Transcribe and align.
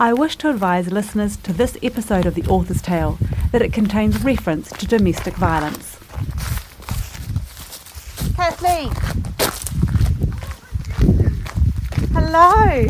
I 0.00 0.12
wish 0.12 0.34
to 0.38 0.50
advise 0.50 0.90
listeners 0.90 1.36
to 1.38 1.52
this 1.52 1.78
episode 1.80 2.26
of 2.26 2.34
The 2.34 2.44
Author's 2.46 2.82
Tale 2.82 3.16
that 3.52 3.62
it 3.62 3.72
contains 3.72 4.24
reference 4.24 4.68
to 4.70 4.86
domestic 4.86 5.34
violence. 5.34 5.96
Kathleen! 8.34 8.90
Hello! 12.12 12.86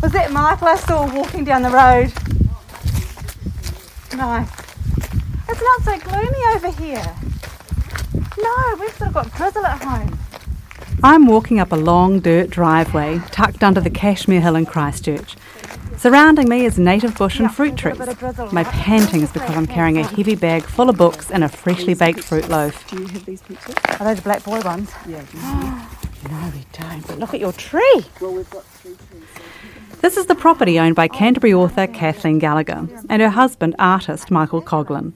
Was 0.00 0.12
that 0.12 0.32
Michael 0.32 0.68
I 0.68 0.76
saw 0.76 1.14
walking 1.14 1.44
down 1.44 1.60
the 1.60 1.68
road? 1.68 2.10
Nice. 4.16 4.50
It's 5.50 5.60
not 5.60 5.82
so 5.82 5.98
gloomy 5.98 6.42
over 6.54 6.70
here. 6.70 7.14
No, 8.38 8.76
we've 8.80 8.94
still 8.94 9.10
got 9.10 9.34
drizzle 9.34 9.66
at 9.66 9.82
home. 9.82 10.17
I'm 11.02 11.26
walking 11.26 11.60
up 11.60 11.70
a 11.72 11.76
long 11.76 12.20
dirt 12.20 12.50
driveway 12.50 13.20
tucked 13.30 13.62
under 13.62 13.80
the 13.80 13.90
Cashmere 13.90 14.40
Hill 14.40 14.56
in 14.56 14.66
Christchurch. 14.66 15.36
Surrounding 15.96 16.48
me 16.48 16.64
is 16.64 16.78
native 16.78 17.16
bush 17.16 17.38
and 17.38 17.52
fruit 17.52 17.76
trees. 17.76 17.98
My 18.52 18.64
panting 18.64 19.22
is 19.22 19.32
because 19.32 19.56
I'm 19.56 19.66
carrying 19.66 19.98
a 19.98 20.02
heavy 20.02 20.34
bag 20.34 20.64
full 20.64 20.88
of 20.90 20.96
books 20.96 21.30
and 21.30 21.44
a 21.44 21.48
freshly 21.48 21.94
baked 21.94 22.22
fruit 22.22 22.48
loaf. 22.48 22.86
Do 22.88 23.00
you 23.00 23.06
have 23.08 23.24
these 23.24 23.42
pictures? 23.42 23.74
Are 24.00 24.06
those 24.06 24.20
black 24.20 24.44
boy 24.44 24.60
ones? 24.60 24.90
Yeah. 25.06 25.24
No, 26.28 26.50
we 26.52 26.66
don't. 26.72 27.06
But 27.06 27.20
look 27.20 27.32
at 27.32 27.38
your 27.38 27.52
tree. 27.52 28.02
well, 28.20 28.34
we've 28.34 28.50
got 28.50 28.64
three 28.64 28.96
trees. 29.08 29.22
This 30.00 30.16
is 30.16 30.26
the 30.26 30.34
property 30.34 30.76
owned 30.76 30.96
by 30.96 31.06
Canterbury 31.06 31.54
author 31.54 31.86
Kathleen 31.86 32.40
Gallagher 32.40 32.88
and 33.08 33.22
her 33.22 33.28
husband, 33.28 33.76
artist 33.78 34.28
Michael 34.28 34.60
Coughlin. 34.60 35.12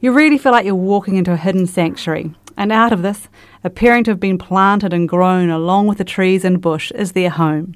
You 0.00 0.10
really 0.12 0.36
feel 0.36 0.50
like 0.50 0.66
you're 0.66 0.74
walking 0.74 1.14
into 1.14 1.32
a 1.32 1.36
hidden 1.36 1.68
sanctuary, 1.68 2.34
and 2.56 2.72
out 2.72 2.92
of 2.92 3.02
this, 3.02 3.28
appearing 3.62 4.04
to 4.04 4.10
have 4.10 4.20
been 4.20 4.38
planted 4.38 4.92
and 4.92 5.08
grown 5.08 5.50
along 5.50 5.86
with 5.86 5.98
the 5.98 6.04
trees 6.04 6.44
and 6.44 6.60
bush, 6.60 6.90
is 6.92 7.12
their 7.12 7.30
home. 7.30 7.74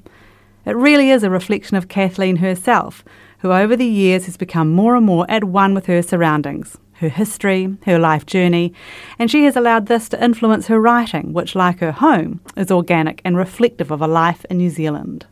It 0.65 0.75
really 0.75 1.09
is 1.09 1.23
a 1.23 1.29
reflection 1.29 1.77
of 1.77 1.87
Kathleen 1.87 2.37
herself, 2.37 3.03
who 3.39 3.51
over 3.51 3.75
the 3.75 3.85
years 3.85 4.25
has 4.25 4.37
become 4.37 4.69
more 4.69 4.95
and 4.95 5.05
more 5.05 5.25
at 5.29 5.43
one 5.43 5.73
with 5.73 5.85
her 5.85 6.01
surroundings, 6.01 6.77
her 6.93 7.09
history, 7.09 7.77
her 7.85 7.97
life 7.97 8.25
journey, 8.25 8.73
and 9.17 9.31
she 9.31 9.45
has 9.45 9.55
allowed 9.55 9.87
this 9.87 10.09
to 10.09 10.23
influence 10.23 10.67
her 10.67 10.79
writing, 10.79 11.33
which, 11.33 11.55
like 11.55 11.79
her 11.79 11.93
home, 11.93 12.41
is 12.57 12.71
organic 12.71 13.21
and 13.23 13.37
reflective 13.37 13.91
of 13.91 14.01
a 14.01 14.07
life 14.07 14.45
in 14.49 14.57
New 14.57 14.69
Zealand. 14.69 15.25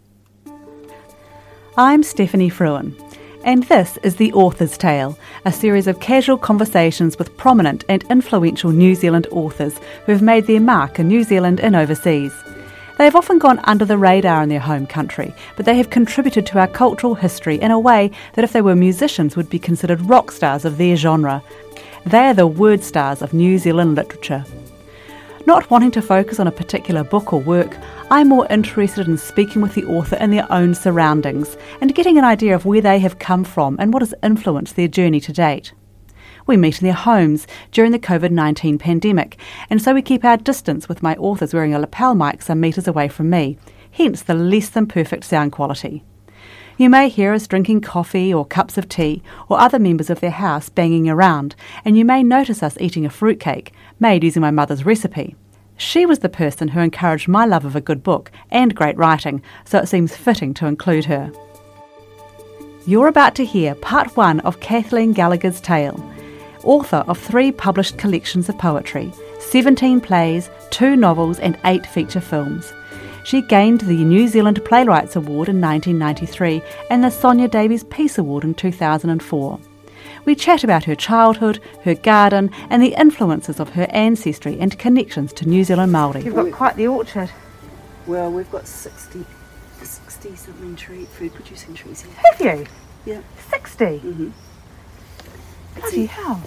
I'm 1.78 2.02
Stephanie 2.02 2.50
Frewen, 2.50 2.96
and 3.48 3.64
this 3.64 3.96
is 4.04 4.18
The 4.18 4.34
Author's 4.34 4.78
Tale, 4.78 5.18
a 5.46 5.54
series 5.54 5.88
of 5.88 6.02
casual 6.02 6.38
conversations 6.38 7.18
with 7.18 7.38
prominent 7.38 7.86
and 7.88 8.04
influential 8.10 8.72
New 8.72 8.94
Zealand 8.94 9.26
authors 9.32 9.78
who 10.06 10.12
have 10.12 10.22
made 10.22 10.48
their 10.48 10.60
mark 10.60 11.00
in 11.00 11.08
New 11.08 11.24
Zealand 11.24 11.62
and 11.62 11.74
overseas. 11.74 12.34
They 12.98 13.06
have 13.06 13.16
often 13.16 13.40
gone 13.40 13.60
under 13.64 13.86
the 13.86 13.98
radar 13.98 14.44
in 14.44 14.50
their 14.50 14.60
home 14.60 14.86
country, 14.86 15.34
but 15.56 15.66
they 15.66 15.78
have 15.78 15.92
contributed 15.92 16.46
to 16.48 16.60
our 16.60 16.68
cultural 16.68 17.16
history 17.16 17.56
in 17.62 17.72
a 17.72 17.80
way 17.80 18.12
that 18.34 18.44
if 18.44 18.52
they 18.52 18.62
were 18.62 18.76
musicians 18.76 19.38
would 19.38 19.50
be 19.50 19.60
considered 19.60 20.02
rock 20.02 20.32
stars 20.32 20.66
of 20.66 20.78
their 20.78 20.98
genre. 20.98 21.42
They 22.06 22.26
are 22.26 22.34
the 22.34 22.48
word 22.48 22.84
stars 22.84 23.22
of 23.22 23.34
New 23.34 23.60
Zealand 23.60 23.96
literature. 23.96 24.44
Not 25.48 25.72
wanting 25.72 25.92
to 25.92 26.02
focus 26.02 26.42
on 26.42 26.48
a 26.48 26.52
particular 26.52 27.06
book 27.06 27.32
or 27.32 27.40
work, 27.40 27.78
I'm 28.12 28.28
more 28.28 28.46
interested 28.50 29.08
in 29.08 29.18
speaking 29.18 29.62
with 29.62 29.76
the 29.76 29.86
author 29.86 30.18
in 30.18 30.30
their 30.30 30.46
own 30.52 30.76
surroundings 30.76 31.56
and 31.80 31.96
getting 31.96 32.18
an 32.18 32.26
idea 32.26 32.54
of 32.54 32.66
where 32.66 32.82
they 32.82 33.00
have 33.00 33.20
come 33.20 33.46
from 33.46 33.78
and 33.80 33.94
what 33.94 34.02
has 34.02 34.14
influenced 34.22 34.76
their 34.76 34.90
journey 34.90 35.22
to 35.22 35.32
date. 35.32 35.72
We 36.48 36.58
meet 36.58 36.82
in 36.82 36.86
their 36.86 36.94
homes 36.94 37.48
during 37.72 37.94
the 37.94 37.98
COVID 37.98 38.30
19 38.30 38.78
pandemic, 38.78 39.40
and 39.70 39.82
so 39.82 39.94
we 39.94 40.02
keep 40.02 40.26
our 40.26 40.36
distance 40.36 40.90
with 40.90 41.02
my 41.02 41.16
authors 41.16 41.54
wearing 41.54 41.74
a 41.74 41.80
lapel 41.80 42.14
mic 42.14 42.42
some 42.42 42.60
metres 42.60 42.86
away 42.86 43.08
from 43.08 43.30
me, 43.30 43.58
hence 43.92 44.24
the 44.24 44.34
less 44.34 44.68
than 44.68 44.86
perfect 44.86 45.24
sound 45.24 45.54
quality. 45.54 46.04
You 46.80 46.92
may 46.92 47.10
hear 47.10 47.34
us 47.34 47.48
drinking 47.48 47.82
coffee 47.82 48.32
or 48.32 48.46
cups 48.46 48.78
of 48.78 48.88
tea 48.88 49.24
or 49.50 49.60
other 49.60 49.80
members 49.80 50.12
of 50.12 50.20
their 50.20 50.30
house 50.30 50.70
banging 50.70 51.10
around, 51.10 51.56
and 51.84 51.98
you 51.98 52.06
may 52.06 52.22
notice 52.22 52.62
us 52.62 52.78
eating 52.80 53.04
a 53.04 53.10
fruitcake 53.10 53.74
made 54.00 54.24
using 54.24 54.44
my 54.44 54.52
mother's 54.52 54.86
recipe. 54.86 55.36
She 55.76 56.06
was 56.06 56.20
the 56.20 56.30
person 56.30 56.68
who 56.68 56.80
encouraged 56.80 57.28
my 57.28 57.46
love 57.46 57.66
of 57.66 57.76
a 57.76 57.82
good 57.82 58.04
book 58.04 58.32
and 58.52 58.76
great 58.76 58.96
writing, 58.96 59.42
so 59.66 59.80
it 59.80 59.88
seems 59.88 60.16
fitting 60.16 60.54
to 60.56 60.68
include 60.68 61.06
her. 61.06 61.32
You're 62.86 63.08
about 63.08 63.34
to 63.36 63.46
hear 63.46 63.74
part 63.74 64.16
one 64.16 64.40
of 64.42 64.60
Kathleen 64.60 65.14
Gallagher's 65.14 65.60
tale. 65.60 66.00
Author 66.64 67.04
of 67.08 67.18
three 67.18 67.52
published 67.52 67.98
collections 67.98 68.50
of 68.50 68.58
poetry, 68.60 69.12
17 69.40 70.00
plays, 70.00 70.50
two 70.70 70.96
novels, 70.96 71.40
and 71.40 71.58
eight 71.66 71.88
feature 71.88 72.22
films. 72.22 72.72
She 73.28 73.42
gained 73.42 73.82
the 73.82 74.06
New 74.06 74.30
Zealand 74.30 74.64
Playwrights 74.64 75.18
Award 75.18 75.50
in 75.50 75.60
1993 75.60 76.62
and 76.90 77.04
the 77.04 77.10
Sonia 77.10 77.50
Davies 77.50 77.84
Peace 77.84 78.18
Award 78.18 78.46
in 78.46 78.54
2004. 78.54 79.60
We 80.24 80.34
chat 80.34 80.64
about 80.64 80.86
her 80.86 80.96
childhood, 80.96 81.60
her 81.84 81.94
garden, 81.94 82.50
and 82.70 82.82
the 82.82 82.96
influences 82.98 83.60
of 83.60 83.72
her 83.72 83.86
ancestry 83.90 84.58
and 84.62 84.80
connections 84.80 85.34
to 85.34 85.46
New 85.46 85.66
Zealand 85.66 85.92
Māori. 85.92 86.24
You've 86.24 86.36
got 86.36 86.54
quite 86.54 86.78
the 86.78 86.88
orchard. 86.88 87.30
Well, 88.06 88.32
we've 88.32 88.50
got 88.50 88.66
60, 88.66 89.26
60 89.82 90.36
something 90.38 90.78
tree, 90.78 91.04
food 91.04 91.34
producing 91.34 91.74
trees 91.74 92.04
here. 92.04 92.14
Have 92.14 92.40
you? 92.40 92.66
Yeah. 93.06 93.22
60? 93.50 93.84
Mm-hmm. 93.84 94.30
Bloody 95.82 96.06
hell. 96.06 96.42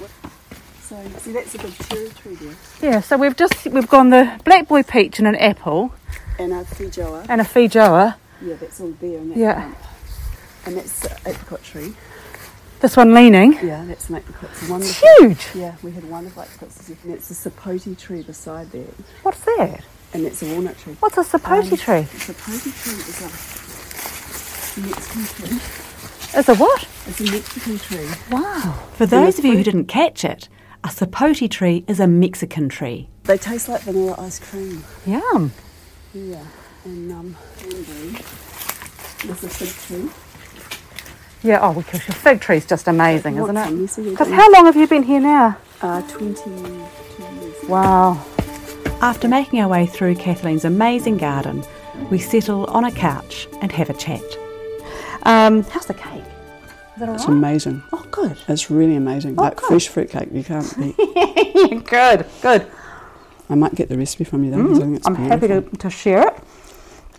So, 0.80 0.96
see, 1.18 1.32
that's 1.32 1.54
a 1.56 1.58
big 1.58 1.74
cherry 1.90 2.08
tree 2.08 2.36
there. 2.36 2.54
Yeah, 2.80 3.00
so 3.02 3.18
we've 3.18 3.36
just, 3.36 3.66
we've 3.66 3.86
gone 3.86 4.08
the 4.08 4.40
black 4.46 4.66
boy 4.66 4.82
peach 4.82 5.18
and 5.18 5.28
an 5.28 5.36
apple 5.36 5.92
And 6.40 6.52
a 6.54 6.64
feijoa. 6.64 7.26
and 7.28 7.40
a 7.40 7.44
feijoa. 7.44 8.14
Yeah, 8.42 8.54
that's 8.54 8.80
all 8.80 8.92
there 9.00 9.22
that 9.24 9.36
Yeah. 9.36 9.74
And 10.66 10.76
that's 10.76 11.00
the 11.00 11.10
apricot 11.28 11.62
tree. 11.62 11.94
This 12.80 12.96
one 12.96 13.12
leaning. 13.12 13.52
Yeah, 13.62 13.84
that's 13.86 14.08
an 14.08 14.16
apricot. 14.16 14.50
It's 14.52 14.68
wonderful. 14.68 15.08
It's 15.10 15.18
huge. 15.52 15.62
Yeah, 15.62 15.76
we 15.82 15.90
had 15.92 16.08
one 16.08 16.24
of 16.26 16.38
apricots. 16.38 16.88
And 16.88 17.12
it's 17.12 17.30
a 17.30 17.34
sapote 17.50 17.98
tree 17.98 18.22
beside 18.22 18.70
that. 18.72 18.88
What's 19.22 19.40
that? 19.40 19.82
And 20.14 20.24
it's 20.26 20.42
a 20.42 20.46
walnut 20.46 20.78
tree. 20.78 20.96
What's 21.00 21.18
a 21.18 21.22
sapote 21.24 21.70
Um, 21.70 21.76
tree? 21.76 21.94
A 21.98 22.04
sapote 22.04 22.72
tree 22.82 22.94
is 22.94 23.20
a 24.76 24.80
Mexican 24.80 25.24
tree. 25.48 25.60
It's 26.32 26.48
a 26.48 26.54
what? 26.54 26.88
It's 27.06 27.20
a 27.20 27.24
Mexican 27.30 27.78
tree. 27.78 28.08
Wow. 28.30 28.78
For 28.94 29.04
those 29.04 29.38
of 29.38 29.44
you 29.44 29.56
who 29.58 29.62
didn't 29.62 29.86
catch 29.86 30.24
it, 30.24 30.48
a 30.82 30.88
sapote 30.88 31.50
tree 31.50 31.84
is 31.86 32.00
a 32.00 32.06
Mexican 32.06 32.68
tree. 32.70 33.08
They 33.24 33.36
taste 33.36 33.68
like 33.68 33.82
vanilla 33.82 34.14
ice 34.18 34.38
cream. 34.38 34.82
Yum. 35.06 35.52
Yeah, 36.12 36.44
and 36.84 37.12
um, 37.12 37.36
cranberry. 37.58 38.10
There's 39.24 39.44
a 39.44 39.48
fig 39.48 39.68
tree. 39.86 40.10
Yeah, 41.42 41.60
oh, 41.62 41.72
because 41.74 42.06
your 42.06 42.14
fig 42.14 42.40
tree's 42.40 42.66
just 42.66 42.88
amazing, 42.88 43.36
isn't 43.36 43.56
some? 43.56 43.78
it? 43.78 43.80
Yes, 43.82 43.96
we 43.98 44.10
Because 44.10 44.28
how 44.30 44.50
long 44.52 44.66
have 44.66 44.76
you 44.76 44.86
been 44.86 45.02
here 45.04 45.20
now? 45.20 45.56
Uh, 45.80 46.02
22 46.02 46.50
years. 46.50 47.68
Wow. 47.68 48.22
After 49.00 49.28
making 49.28 49.60
our 49.60 49.68
way 49.68 49.86
through 49.86 50.16
Kathleen's 50.16 50.64
amazing 50.64 51.16
garden, 51.16 51.64
we 52.10 52.18
settle 52.18 52.64
on 52.66 52.84
a 52.84 52.90
couch 52.92 53.46
and 53.62 53.72
have 53.72 53.88
a 53.88 53.94
chat. 53.94 54.20
Um, 55.22 55.62
how's 55.64 55.86
the 55.86 55.94
cake? 55.94 56.24
Is 56.96 57.02
it 57.02 57.08
all 57.08 57.14
It's 57.14 57.24
right? 57.24 57.32
amazing. 57.32 57.82
Oh, 57.92 58.04
good. 58.10 58.36
It's 58.48 58.70
really 58.70 58.96
amazing. 58.96 59.36
Oh, 59.38 59.42
like 59.44 59.56
good. 59.56 59.68
fresh 59.68 59.88
fruit 59.88 60.10
cake, 60.10 60.28
you 60.32 60.44
can't 60.44 60.76
beat. 60.78 61.84
good, 61.86 62.26
good. 62.42 62.66
I 63.50 63.54
might 63.56 63.74
get 63.74 63.88
the 63.88 63.98
recipe 63.98 64.24
from 64.24 64.44
you 64.44 64.50
though. 64.52 64.66
'cause 64.66 64.78
I 64.78 64.82
think 64.82 64.96
it's 64.96 65.06
I'm 65.06 65.14
happy 65.16 65.48
to, 65.48 65.60
to 65.62 65.90
share 65.90 66.26
it. 66.28 66.34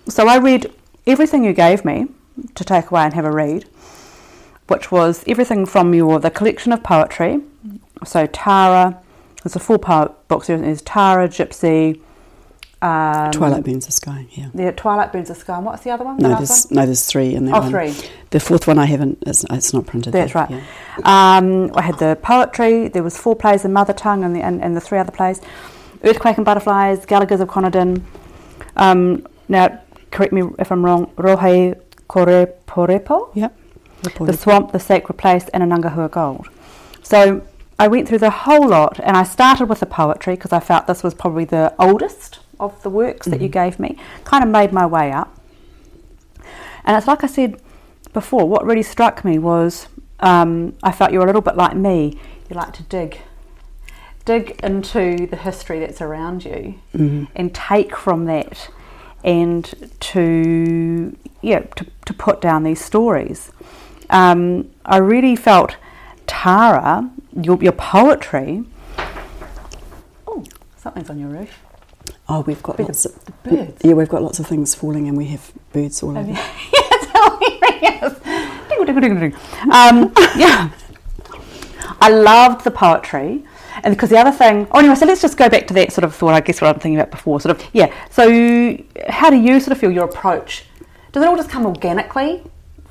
So 0.07 0.27
I 0.27 0.37
read 0.37 0.71
everything 1.05 1.43
you 1.43 1.53
gave 1.53 1.85
me 1.85 2.07
to 2.55 2.63
take 2.63 2.89
away 2.89 3.03
and 3.03 3.13
have 3.13 3.25
a 3.25 3.31
read, 3.31 3.65
which 4.67 4.91
was 4.91 5.23
everything 5.27 5.65
from 5.65 5.93
your 5.93 6.19
the 6.19 6.31
collection 6.31 6.71
of 6.71 6.81
poetry. 6.83 7.41
So 8.05 8.25
Tara, 8.27 8.97
there's 9.43 9.55
a 9.55 9.59
full 9.59 9.77
poet 9.77 10.11
book. 10.27 10.43
So 10.45 10.57
there's 10.57 10.81
Tara, 10.81 11.27
Gypsy, 11.27 11.99
um, 12.81 13.29
Twilight 13.31 13.63
burns 13.63 13.85
the 13.85 13.91
sky. 13.91 14.25
Yeah. 14.31 14.47
the 14.55 14.71
Twilight 14.71 15.11
Burns 15.13 15.27
the 15.27 15.35
Sky. 15.35 15.55
And 15.57 15.65
what's 15.67 15.83
the 15.83 15.91
other 15.91 16.03
one? 16.03 16.17
The 16.17 16.29
No, 16.29 16.35
there's 16.37 16.65
one? 16.65 16.75
no, 16.77 16.85
there's 16.87 17.05
three 17.05 17.35
in 17.35 17.45
that 17.45 17.55
Oh, 17.55 17.59
one. 17.59 17.69
three. 17.69 17.93
The 18.31 18.39
fourth 18.39 18.65
one 18.65 18.79
I 18.79 18.85
haven't. 18.85 19.19
It's, 19.27 19.45
it's 19.51 19.71
not 19.71 19.85
printed. 19.85 20.13
That's 20.13 20.33
there, 20.33 20.47
right. 20.49 20.49
yeah. 20.49 21.37
Um, 21.37 21.69
I 21.75 21.83
had 21.83 21.99
the 21.99 22.17
poetry. 22.23 22.87
There 22.87 23.03
was 23.03 23.15
four 23.15 23.35
plays 23.35 23.65
in 23.65 23.71
Mother 23.73 23.93
Tongue 23.93 24.23
and 24.23 24.35
the, 24.35 24.41
and, 24.41 24.63
and 24.63 24.75
the 24.75 24.81
three 24.81 24.97
other 24.97 25.11
plays. 25.11 25.39
Earthquake 26.03 26.37
and 26.37 26.45
Butterflies, 26.45 27.05
Gallagher's 27.05 27.39
of 27.39 27.47
Conradin. 27.47 28.03
Um, 28.75 29.27
now, 29.47 29.81
correct 30.11 30.33
me 30.33 30.43
if 30.59 30.71
I'm 30.71 30.83
wrong, 30.83 31.07
Rohe 31.15 31.79
Kore 32.07 32.47
Porepo, 32.67 33.31
Yep. 33.35 33.57
The 34.19 34.33
Swamp, 34.33 34.71
The 34.71 34.79
Sacred 34.79 35.17
Place, 35.17 35.47
and 35.49 35.61
Inangahua 35.61 36.09
Gold. 36.09 36.49
So 37.03 37.45
I 37.77 37.87
went 37.87 38.07
through 38.07 38.19
the 38.19 38.29
whole 38.29 38.67
lot 38.67 38.99
and 38.99 39.15
I 39.15 39.23
started 39.23 39.65
with 39.65 39.79
the 39.79 39.85
poetry 39.85 40.35
because 40.35 40.51
I 40.51 40.59
felt 40.59 40.87
this 40.87 41.03
was 41.03 41.13
probably 41.13 41.45
the 41.45 41.73
oldest 41.77 42.39
of 42.59 42.81
the 42.83 42.89
works 42.89 43.27
that 43.27 43.41
you 43.41 43.47
gave 43.47 43.79
me. 43.79 43.97
Kind 44.23 44.43
of 44.43 44.49
made 44.49 44.71
my 44.71 44.85
way 44.85 45.11
up. 45.11 45.39
And 46.83 46.97
it's 46.97 47.07
like 47.07 47.23
I 47.23 47.27
said 47.27 47.61
before, 48.13 48.47
what 48.47 48.65
really 48.65 48.83
struck 48.83 49.23
me 49.23 49.39
was 49.39 49.87
um, 50.19 50.75
I 50.83 50.91
felt 50.91 51.11
you 51.11 51.19
were 51.19 51.25
a 51.25 51.27
little 51.27 51.41
bit 51.41 51.55
like 51.55 51.75
me. 51.75 52.19
You 52.49 52.55
like 52.55 52.73
to 52.73 52.83
dig, 52.83 53.19
dig 54.25 54.59
into 54.63 55.27
the 55.27 55.35
history 55.35 55.79
that's 55.79 56.01
around 56.01 56.45
you 56.45 56.75
Mhm. 56.93 57.27
and 57.35 57.53
take 57.53 57.95
from 57.95 58.25
that 58.25 58.69
and 59.23 59.73
to 59.99 61.15
yeah 61.41 61.59
to, 61.75 61.85
to 62.05 62.13
put 62.13 62.41
down 62.41 62.63
these 62.63 62.83
stories. 62.83 63.51
Um, 64.09 64.69
I 64.85 64.97
really 64.97 65.35
felt 65.35 65.77
Tara, 66.27 67.09
your, 67.39 67.57
your 67.63 67.71
poetry. 67.73 68.63
Oh, 70.27 70.43
something's 70.77 71.09
on 71.09 71.19
your 71.19 71.29
roof. 71.29 71.59
Oh, 72.29 72.41
we've 72.41 72.61
got 72.63 72.79
lots 72.79 73.05
of 73.05 73.43
birds. 73.43 73.81
Yeah, 73.83 73.93
we've 73.93 74.07
got 74.09 74.21
lots 74.21 74.39
of 74.39 74.47
things 74.47 74.73
falling, 74.75 75.07
and 75.07 75.17
we 75.17 75.25
have 75.27 75.51
birds 75.73 76.01
all 76.03 76.17
over. 76.17 76.31
Yes, 76.31 77.07
hilarious. 77.13 78.19
Dingle. 79.01 79.39
Um, 79.71 80.13
yeah. 80.37 80.69
I 81.99 82.09
loved 82.09 82.63
the 82.63 82.71
poetry. 82.71 83.43
And 83.83 83.93
because 83.95 84.09
the 84.09 84.17
other 84.17 84.31
thing, 84.31 84.67
oh, 84.71 84.79
anyway, 84.79 84.95
so 84.95 85.05
let's 85.05 85.21
just 85.21 85.37
go 85.37 85.49
back 85.49 85.67
to 85.67 85.73
that 85.75 85.91
sort 85.91 86.03
of 86.03 86.13
thought, 86.15 86.33
I 86.33 86.41
guess, 86.41 86.61
what 86.61 86.67
I'm 86.73 86.79
thinking 86.79 86.99
about 86.99 87.11
before. 87.11 87.39
Sort 87.41 87.57
of, 87.59 87.65
yeah. 87.73 87.93
So, 88.09 88.77
how 89.09 89.29
do 89.29 89.37
you 89.37 89.59
sort 89.59 89.71
of 89.73 89.77
feel 89.79 89.91
your 89.91 90.05
approach? 90.05 90.65
Does 91.11 91.23
it 91.23 91.27
all 91.27 91.35
just 91.35 91.49
come 91.49 91.65
organically 91.65 92.43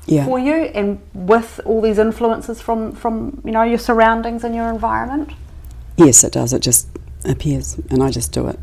Yeah. 0.05 0.25
for 0.25 0.37
you 0.39 0.53
and 0.53 0.99
with 1.13 1.59
all 1.65 1.81
these 1.81 1.97
influences 1.97 2.61
from, 2.61 2.91
from, 2.93 3.41
you 3.45 3.51
know, 3.51 3.63
your 3.63 3.77
surroundings 3.79 4.43
and 4.43 4.53
your 4.55 4.69
environment? 4.69 5.29
Yes, 5.97 6.23
it 6.23 6.33
does. 6.33 6.53
It 6.53 6.61
just 6.61 6.87
appears, 7.25 7.79
and 7.89 8.01
I 8.03 8.09
just 8.11 8.31
do 8.31 8.47
it. 8.47 8.59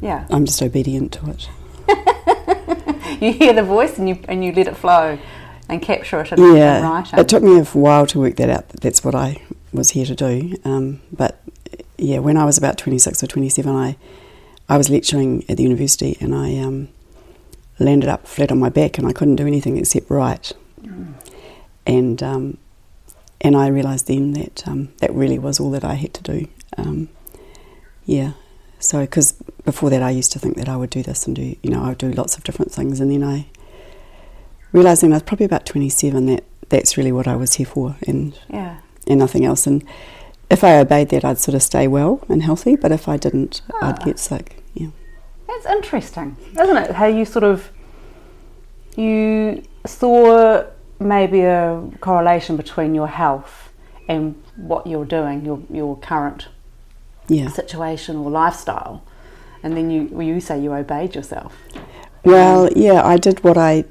Yeah. 0.00 0.26
I'm 0.30 0.44
just 0.46 0.62
obedient 0.62 1.12
to 1.12 1.30
it. 1.30 1.48
You 3.20 3.32
hear 3.34 3.52
the 3.52 3.62
voice 3.62 3.98
and 3.98 4.08
you, 4.08 4.18
and 4.28 4.42
you 4.42 4.50
let 4.52 4.66
it 4.66 4.76
flow 4.76 5.18
and 5.68 5.82
capture 5.82 6.20
it 6.20 6.32
and, 6.32 6.56
Yeah, 6.56 6.80
write 6.80 7.12
it. 7.12 7.18
it 7.18 7.28
took 7.28 7.42
me 7.42 7.58
a 7.58 7.64
while 7.64 8.06
to 8.06 8.18
work 8.20 8.36
that 8.36 8.48
out. 8.48 8.68
That 8.70 8.80
that's 8.80 9.04
what 9.04 9.14
I 9.14 9.42
was 9.72 9.90
here 9.90 10.06
to 10.06 10.14
do. 10.14 10.56
Um, 10.64 11.00
but 11.12 11.42
yeah, 11.98 12.18
when 12.18 12.36
I 12.36 12.44
was 12.44 12.58
about 12.58 12.78
26 12.78 13.22
or 13.22 13.26
27, 13.26 13.74
I 13.74 13.96
I 14.68 14.78
was 14.78 14.88
lecturing 14.88 15.44
at 15.48 15.56
the 15.56 15.64
university, 15.64 16.16
and 16.20 16.34
I 16.34 16.56
um, 16.58 16.88
landed 17.80 18.08
up 18.08 18.26
flat 18.26 18.52
on 18.52 18.58
my 18.58 18.68
back, 18.68 18.98
and 18.98 19.06
I 19.06 19.12
couldn't 19.12 19.36
do 19.36 19.46
anything 19.46 19.76
except 19.76 20.08
write. 20.10 20.52
And 21.86 22.22
um, 22.22 22.58
and 23.40 23.56
I 23.56 23.68
realised 23.68 24.06
then 24.06 24.32
that 24.32 24.66
um, 24.68 24.92
that 24.98 25.12
really 25.12 25.38
was 25.38 25.58
all 25.58 25.70
that 25.72 25.84
I 25.84 25.94
had 25.94 26.14
to 26.14 26.22
do. 26.22 26.48
Um, 26.76 27.08
yeah. 28.04 28.32
So, 28.78 29.00
because 29.00 29.32
before 29.64 29.90
that, 29.90 30.02
I 30.02 30.10
used 30.10 30.32
to 30.32 30.38
think 30.38 30.56
that 30.56 30.68
I 30.68 30.76
would 30.76 30.88
do 30.88 31.02
this 31.02 31.26
and 31.26 31.36
do, 31.36 31.54
you 31.62 31.70
know, 31.70 31.82
I 31.82 31.90
would 31.90 31.98
do 31.98 32.12
lots 32.12 32.36
of 32.36 32.44
different 32.44 32.72
things, 32.72 33.00
and 33.00 33.10
then 33.10 33.22
I 33.22 33.46
realised 34.72 35.02
when 35.02 35.12
I 35.12 35.16
was 35.16 35.22
probably 35.22 35.46
about 35.46 35.66
27 35.66 36.26
that 36.26 36.44
that's 36.68 36.96
really 36.96 37.12
what 37.12 37.26
I 37.26 37.36
was 37.36 37.54
here 37.54 37.66
for, 37.66 37.96
and 38.06 38.38
yeah. 38.48 38.78
And 39.06 39.18
nothing 39.18 39.44
else. 39.44 39.66
And 39.66 39.84
if 40.50 40.62
I 40.64 40.78
obeyed 40.78 41.08
that, 41.10 41.24
I'd 41.24 41.38
sort 41.38 41.54
of 41.54 41.62
stay 41.62 41.86
well 41.88 42.20
and 42.28 42.42
healthy. 42.42 42.76
But 42.76 42.92
if 42.92 43.08
I 43.08 43.16
didn't, 43.16 43.62
Ah. 43.74 43.88
I'd 43.90 44.02
get 44.04 44.18
sick. 44.18 44.62
Yeah. 44.74 44.88
That's 45.48 45.66
interesting, 45.66 46.36
isn't 46.60 46.76
it? 46.76 46.90
How 46.92 47.06
you 47.06 47.24
sort 47.24 47.44
of 47.44 47.70
you 48.96 49.62
saw 49.86 50.64
maybe 50.98 51.40
a 51.40 51.82
correlation 52.00 52.56
between 52.56 52.94
your 52.94 53.06
health 53.08 53.70
and 54.08 54.34
what 54.56 54.86
you're 54.86 55.04
doing, 55.04 55.44
your 55.44 55.60
your 55.70 55.96
current 55.96 56.48
Yeah. 57.28 57.48
situation 57.48 58.16
or 58.16 58.30
lifestyle, 58.30 59.02
and 59.62 59.76
then 59.76 59.90
you 59.90 60.08
well, 60.10 60.26
you 60.26 60.40
say 60.40 60.60
you 60.60 60.72
obeyed 60.74 61.14
yourself. 61.14 61.52
Well, 62.24 62.68
yeah, 62.74 63.04
I 63.04 63.16
did 63.16 63.42
what 63.44 63.56
I 63.56 63.84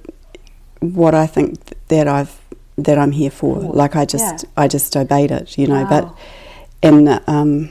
what 0.81 1.13
I 1.15 1.25
think 1.27 1.59
that 1.88 2.07
I've 2.07 2.38
that 2.85 2.97
I'm 2.97 3.11
here 3.11 3.31
for. 3.31 3.59
Like 3.59 3.95
I 3.95 4.05
just 4.05 4.45
I 4.57 4.67
just 4.67 4.95
obeyed 4.95 5.31
it, 5.31 5.57
you 5.57 5.67
know. 5.67 5.83
Wow. 5.83 5.89
But 5.89 6.17
and 6.81 7.21
um, 7.27 7.69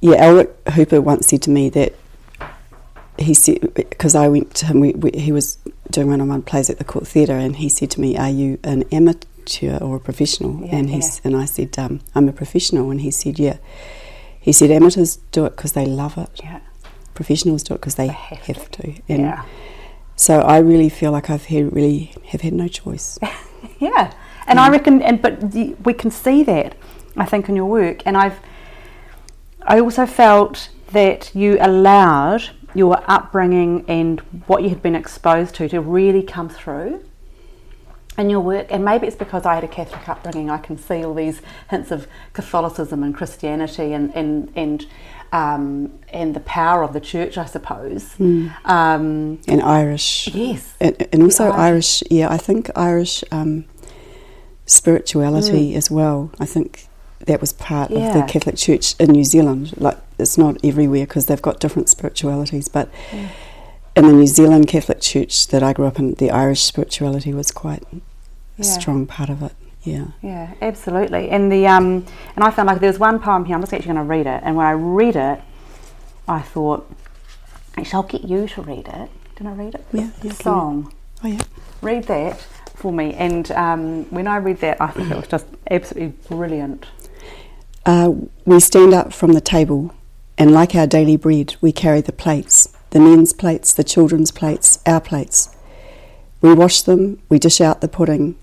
yeah, 0.00 0.24
Elric 0.24 0.70
Hooper 0.70 1.00
once 1.00 1.26
said 1.26 1.42
to 1.42 1.50
me 1.50 1.68
that 1.70 1.94
he 3.18 3.34
said 3.34 3.74
because 3.74 4.14
I 4.14 4.28
went 4.28 4.54
to 4.56 4.66
him. 4.66 4.80
We, 4.80 4.92
we, 4.92 5.10
he 5.14 5.32
was 5.32 5.58
doing 5.90 6.08
one 6.08 6.20
on 6.20 6.28
one 6.28 6.42
plays 6.42 6.70
at 6.70 6.78
the 6.78 6.84
Court 6.84 7.06
Theatre, 7.06 7.36
and 7.36 7.56
he 7.56 7.68
said 7.68 7.90
to 7.92 8.00
me, 8.00 8.16
"Are 8.16 8.30
you 8.30 8.58
an 8.62 8.84
amateur 8.92 9.78
or 9.78 9.96
a 9.96 10.00
professional?" 10.00 10.64
Yeah, 10.64 10.76
and 10.76 10.90
he 10.90 10.98
yeah. 10.98 11.08
and 11.24 11.36
I 11.36 11.44
said, 11.44 11.78
um, 11.78 12.00
"I'm 12.14 12.28
a 12.28 12.32
professional," 12.32 12.90
and 12.90 13.00
he 13.00 13.10
said, 13.10 13.38
"Yeah." 13.38 13.58
He 14.40 14.52
said, 14.52 14.70
"Amateurs 14.70 15.16
do 15.32 15.44
it 15.46 15.56
because 15.56 15.72
they 15.72 15.84
love 15.84 16.16
it. 16.16 16.30
Yeah, 16.42 16.60
Professionals 17.14 17.64
do 17.64 17.74
it 17.74 17.78
because 17.78 17.96
they, 17.96 18.06
They 18.06 18.12
have 18.12 18.56
have, 18.56 18.70
to." 18.70 18.88
And 19.08 19.22
yeah, 19.22 19.44
so 20.18 20.40
I 20.40 20.58
really 20.58 20.88
feel 20.88 21.12
like 21.12 21.30
I've 21.30 21.44
had, 21.44 21.72
really 21.72 22.12
have 22.26 22.40
had 22.40 22.52
no 22.52 22.66
choice. 22.66 23.20
yeah. 23.78 24.12
And 24.48 24.58
I 24.58 24.68
mm. 24.68 24.72
reckon, 24.72 25.00
and 25.00 25.22
but 25.22 25.40
we 25.84 25.94
can 25.94 26.10
see 26.10 26.42
that 26.42 26.76
I 27.16 27.24
think 27.24 27.48
in 27.48 27.54
your 27.54 27.66
work, 27.66 28.02
and 28.04 28.16
I've 28.16 28.40
I 29.62 29.78
also 29.78 30.06
felt 30.06 30.70
that 30.90 31.34
you 31.34 31.56
allowed 31.60 32.50
your 32.74 33.02
upbringing 33.06 33.84
and 33.86 34.20
what 34.46 34.62
you 34.62 34.70
had 34.70 34.82
been 34.82 34.96
exposed 34.96 35.54
to 35.56 35.68
to 35.68 35.80
really 35.80 36.22
come 36.22 36.48
through 36.48 37.04
in 38.18 38.28
your 38.28 38.40
work. 38.40 38.66
And 38.70 38.84
maybe 38.84 39.06
it's 39.06 39.16
because 39.16 39.46
I 39.46 39.54
had 39.54 39.64
a 39.64 39.68
Catholic 39.68 40.08
upbringing, 40.08 40.50
I 40.50 40.58
can 40.58 40.76
see 40.76 41.04
all 41.04 41.14
these 41.14 41.40
hints 41.70 41.92
of 41.92 42.08
Catholicism 42.32 43.02
and 43.04 43.14
Christianity 43.14 43.92
and, 43.92 44.12
and, 44.14 44.52
and, 44.56 44.86
um, 45.32 45.98
and 46.12 46.34
the 46.34 46.40
power 46.40 46.82
of 46.82 46.92
the 46.92 47.00
church, 47.00 47.36
I 47.38 47.44
suppose. 47.46 48.14
Um, 48.20 49.38
And 49.46 49.62
Irish. 49.62 50.28
yes. 50.32 50.74
And, 50.80 51.06
and 51.12 51.22
also 51.22 51.46
The 51.52 51.58
Irish, 51.58 52.02
yeah, 52.10 52.28
I 52.30 52.38
think 52.38 52.70
Irish 52.76 53.22
um, 53.30 53.64
spirituality 54.66 55.74
as 55.74 55.90
well. 55.90 56.30
I 56.40 56.46
think 56.46 56.86
that 57.26 57.40
was 57.40 57.52
part 57.52 57.90
of 57.90 57.98
Mm. 57.98 58.12
The 58.14 58.32
Catholic 58.32 58.56
Church 58.56 58.94
in 58.98 59.10
New 59.10 59.24
Zealand. 59.24 59.74
Like, 59.76 59.98
it's 60.18 60.38
not 60.38 60.56
everywhere 60.64 61.04
because 61.06 61.26
they've 61.26 61.42
got 61.42 61.60
different 61.60 61.88
spiritualities, 61.88 62.68
but 62.68 62.88
in 63.96 64.06
the 64.06 64.12
New 64.12 64.26
Zealand 64.26 64.68
Catholic 64.68 65.00
Church 65.00 65.48
that 65.48 65.62
I 65.62 65.72
grew 65.72 65.86
up 65.86 65.98
in, 65.98 66.14
the 66.14 66.30
Irish 66.30 66.62
spirituality 66.62 67.34
was 67.34 67.50
quite 67.50 67.82
a 67.92 68.00
Yeah. 68.58 68.64
strong 68.64 69.06
part 69.06 69.28
of 69.30 69.42
it. 69.42 69.52
Yeah. 69.88 70.06
Yeah, 70.22 70.54
absolutely. 70.60 71.30
And 71.30 71.50
the 71.50 71.66
um, 71.66 72.04
and 72.34 72.44
I 72.44 72.50
found 72.50 72.66
like 72.66 72.80
there 72.80 72.90
was 72.90 72.98
one 72.98 73.18
poem 73.20 73.44
here. 73.44 73.54
I'm 73.54 73.62
just 73.62 73.72
actually 73.72 73.94
going 73.94 74.06
to 74.06 74.10
read 74.10 74.26
it. 74.26 74.42
And 74.44 74.56
when 74.56 74.66
I 74.66 74.72
read 74.72 75.16
it, 75.16 75.40
I 76.26 76.40
thought, 76.40 76.90
actually, 77.76 77.94
I'll 77.94 78.02
get 78.02 78.24
you 78.24 78.48
to 78.48 78.62
read 78.62 78.88
it. 78.88 79.10
Can 79.36 79.46
I 79.46 79.52
read 79.52 79.74
it? 79.74 79.84
Yeah, 79.92 80.10
The 80.20 80.28
yeah, 80.28 80.34
song. 80.34 80.92
Oh, 81.24 81.28
yeah. 81.28 81.42
Read 81.80 82.04
that 82.04 82.40
for 82.74 82.92
me. 82.92 83.14
And 83.14 83.50
um, 83.52 84.04
when 84.10 84.26
I 84.26 84.36
read 84.36 84.58
that, 84.58 84.80
I 84.80 84.88
thought 84.88 85.10
it 85.10 85.16
was 85.16 85.28
just 85.28 85.46
absolutely 85.70 86.14
brilliant. 86.28 86.86
Uh, 87.86 88.12
we 88.44 88.60
stand 88.60 88.92
up 88.92 89.12
from 89.12 89.32
the 89.32 89.40
table, 89.40 89.94
and 90.36 90.52
like 90.52 90.74
our 90.74 90.86
daily 90.86 91.16
bread, 91.16 91.56
we 91.60 91.72
carry 91.72 92.00
the 92.00 92.12
plates 92.12 92.68
the 92.90 93.00
men's 93.00 93.32
plates, 93.32 93.72
the 93.72 93.84
children's 93.84 94.30
plates, 94.30 94.78
our 94.86 95.00
plates. 95.00 95.54
We 96.40 96.54
wash 96.54 96.82
them, 96.82 97.20
we 97.28 97.38
dish 97.38 97.60
out 97.60 97.80
the 97.80 97.88
pudding, 97.88 98.36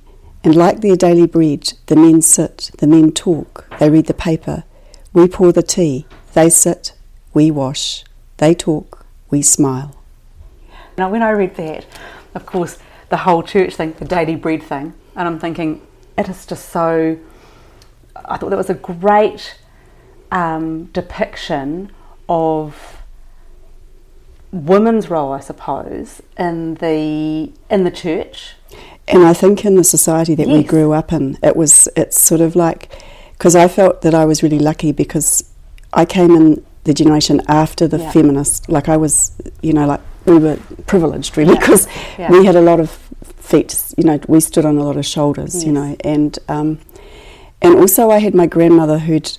and 0.46 0.56
like 0.56 0.82
their 0.82 0.96
daily 0.96 1.26
bread, 1.26 1.74
the 1.88 1.96
men 1.96 2.22
sit, 2.22 2.70
the 2.78 2.86
men 2.86 3.12
talk, 3.12 3.68
they 3.80 3.90
read 3.90 4.06
the 4.06 4.14
paper. 4.14 4.64
We 5.12 5.28
pour 5.28 5.52
the 5.52 5.64
tea, 5.64 6.06
they 6.34 6.52
sit, 6.52 6.94
we 7.34 7.50
wash, 7.50 8.04
they 8.38 8.54
talk, 8.54 9.08
we 9.32 9.42
smile. 9.42 9.96
Now, 11.00 11.10
when 11.10 11.24
I 11.24 11.32
read 11.32 11.56
that, 11.56 11.88
of 12.36 12.46
course, 12.46 12.78
the 13.10 13.18
whole 13.18 13.42
church 13.42 13.74
thing, 13.74 13.94
the 13.94 14.06
daily 14.06 14.36
bread 14.36 14.62
thing, 14.62 14.94
and 15.16 15.28
I'm 15.28 15.40
thinking, 15.40 15.82
it 16.16 16.30
is 16.30 16.46
just 16.46 16.70
so. 16.70 17.18
I 18.16 18.38
thought 18.38 18.52
that 18.52 18.58
was 18.58 18.70
a 18.70 18.76
great 18.76 19.58
um, 20.32 20.86
depiction 20.86 21.92
of 22.30 23.02
women's 24.52 25.10
role, 25.10 25.32
I 25.32 25.40
suppose, 25.40 26.22
in 26.38 26.76
the 26.76 27.52
in 27.70 27.84
the 27.84 27.92
church. 27.92 28.55
And 29.08 29.24
I 29.24 29.34
think 29.34 29.64
in 29.66 29.76
the 29.76 29.84
society 29.84 30.34
that 30.36 30.48
we 30.48 30.64
grew 30.64 30.92
up 30.94 31.14
in, 31.14 31.38
it 31.44 31.56
was 31.56 31.88
it's 31.96 32.20
sort 32.20 32.42
of 32.42 32.56
like 32.56 32.90
because 33.38 33.56
I 33.56 33.68
felt 33.68 34.02
that 34.02 34.14
I 34.14 34.26
was 34.26 34.42
really 34.42 34.60
lucky 34.60 34.92
because 34.92 35.44
I 35.94 36.06
came 36.06 36.32
in 36.36 36.66
the 36.86 36.94
generation 36.94 37.42
after 37.48 37.88
the 37.88 37.98
Yeah. 38.00 38.12
feminist. 38.12 38.68
Like 38.70 38.90
I 38.90 38.98
was, 38.98 39.32
you 39.62 39.74
know, 39.74 39.86
like 39.88 40.02
we 40.26 40.38
were 40.40 40.58
privileged 40.88 41.38
really 41.38 41.56
because 41.56 41.88
Yeah. 42.18 42.32
we 42.32 42.46
had 42.46 42.56
a 42.56 42.62
lot 42.62 42.80
of 42.80 42.90
feet. 43.38 43.76
You 43.98 44.04
know, 44.06 44.20
we 44.28 44.40
stood 44.40 44.66
on 44.66 44.78
a 44.78 44.84
lot 44.84 44.98
of 44.98 45.06
shoulders. 45.06 45.64
You 45.64 45.72
know, 45.72 45.96
and 46.04 46.38
um, 46.50 46.80
and 47.62 47.76
also 47.78 48.10
I 48.10 48.20
had 48.20 48.34
my 48.34 48.48
grandmother 48.48 48.98
who'd 49.00 49.38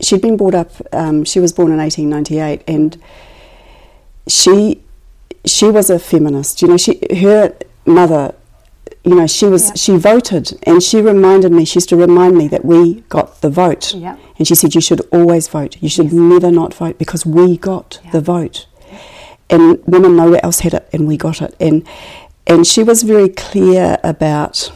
she'd 0.00 0.22
been 0.22 0.36
brought 0.36 0.54
up. 0.54 0.70
Um, 0.92 1.24
she 1.24 1.40
was 1.40 1.52
born 1.52 1.72
in 1.72 1.80
eighteen 1.80 2.08
ninety 2.08 2.38
eight, 2.38 2.62
and 2.68 2.96
she 4.28 4.80
she 5.44 5.66
was 5.66 5.90
a 5.90 5.98
feminist. 5.98 6.62
You 6.62 6.68
know, 6.68 6.76
she 6.76 7.00
her 7.20 7.52
mother. 7.86 8.34
You 9.04 9.14
know, 9.14 9.26
she 9.26 9.46
was 9.46 9.64
Yeah. 9.68 9.74
she 9.74 9.96
voted, 9.96 10.58
and 10.62 10.82
she 10.82 11.00
reminded 11.02 11.52
me. 11.52 11.64
She 11.66 11.76
used 11.76 11.90
to 11.90 11.96
remind 11.96 12.36
me 12.36 12.48
that 12.48 12.64
we 12.64 13.02
got 13.10 13.40
the 13.42 13.50
vote, 13.50 13.94
Yeah. 13.94 14.16
and 14.38 14.46
she 14.48 14.54
said 14.54 14.74
you 14.74 14.80
should 14.80 15.02
always 15.12 15.46
vote. 15.48 15.76
You 15.80 15.88
should 15.90 16.06
Yes. 16.06 16.14
never 16.14 16.50
not 16.50 16.72
vote 16.74 16.96
because 16.98 17.26
we 17.26 17.56
got 17.58 17.98
Yeah. 18.04 18.10
the 18.12 18.20
vote, 18.22 18.66
and 19.50 19.78
women 19.86 20.16
nowhere 20.16 20.40
else 20.42 20.60
had 20.60 20.72
it, 20.74 20.88
and 20.92 21.06
we 21.06 21.16
got 21.16 21.42
it. 21.42 21.54
And 21.60 21.82
and 22.46 22.66
she 22.66 22.82
was 22.82 23.02
very 23.02 23.28
clear 23.28 23.98
about. 24.04 24.70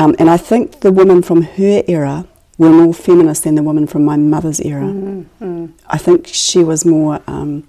Um, 0.00 0.14
and 0.20 0.30
I 0.30 0.36
think 0.36 0.80
the 0.80 0.92
women 0.92 1.22
from 1.22 1.42
her 1.42 1.82
era 1.88 2.26
were 2.56 2.70
more 2.70 2.92
feminist 2.94 3.42
than 3.44 3.54
the 3.56 3.62
women 3.62 3.86
from 3.86 4.04
my 4.04 4.16
mother's 4.16 4.60
era. 4.60 4.84
Mm, 4.84 5.24
mm. 5.42 5.68
I 5.88 5.98
think 5.98 6.26
she 6.26 6.62
was 6.64 6.84
more, 6.84 7.20
um, 7.26 7.64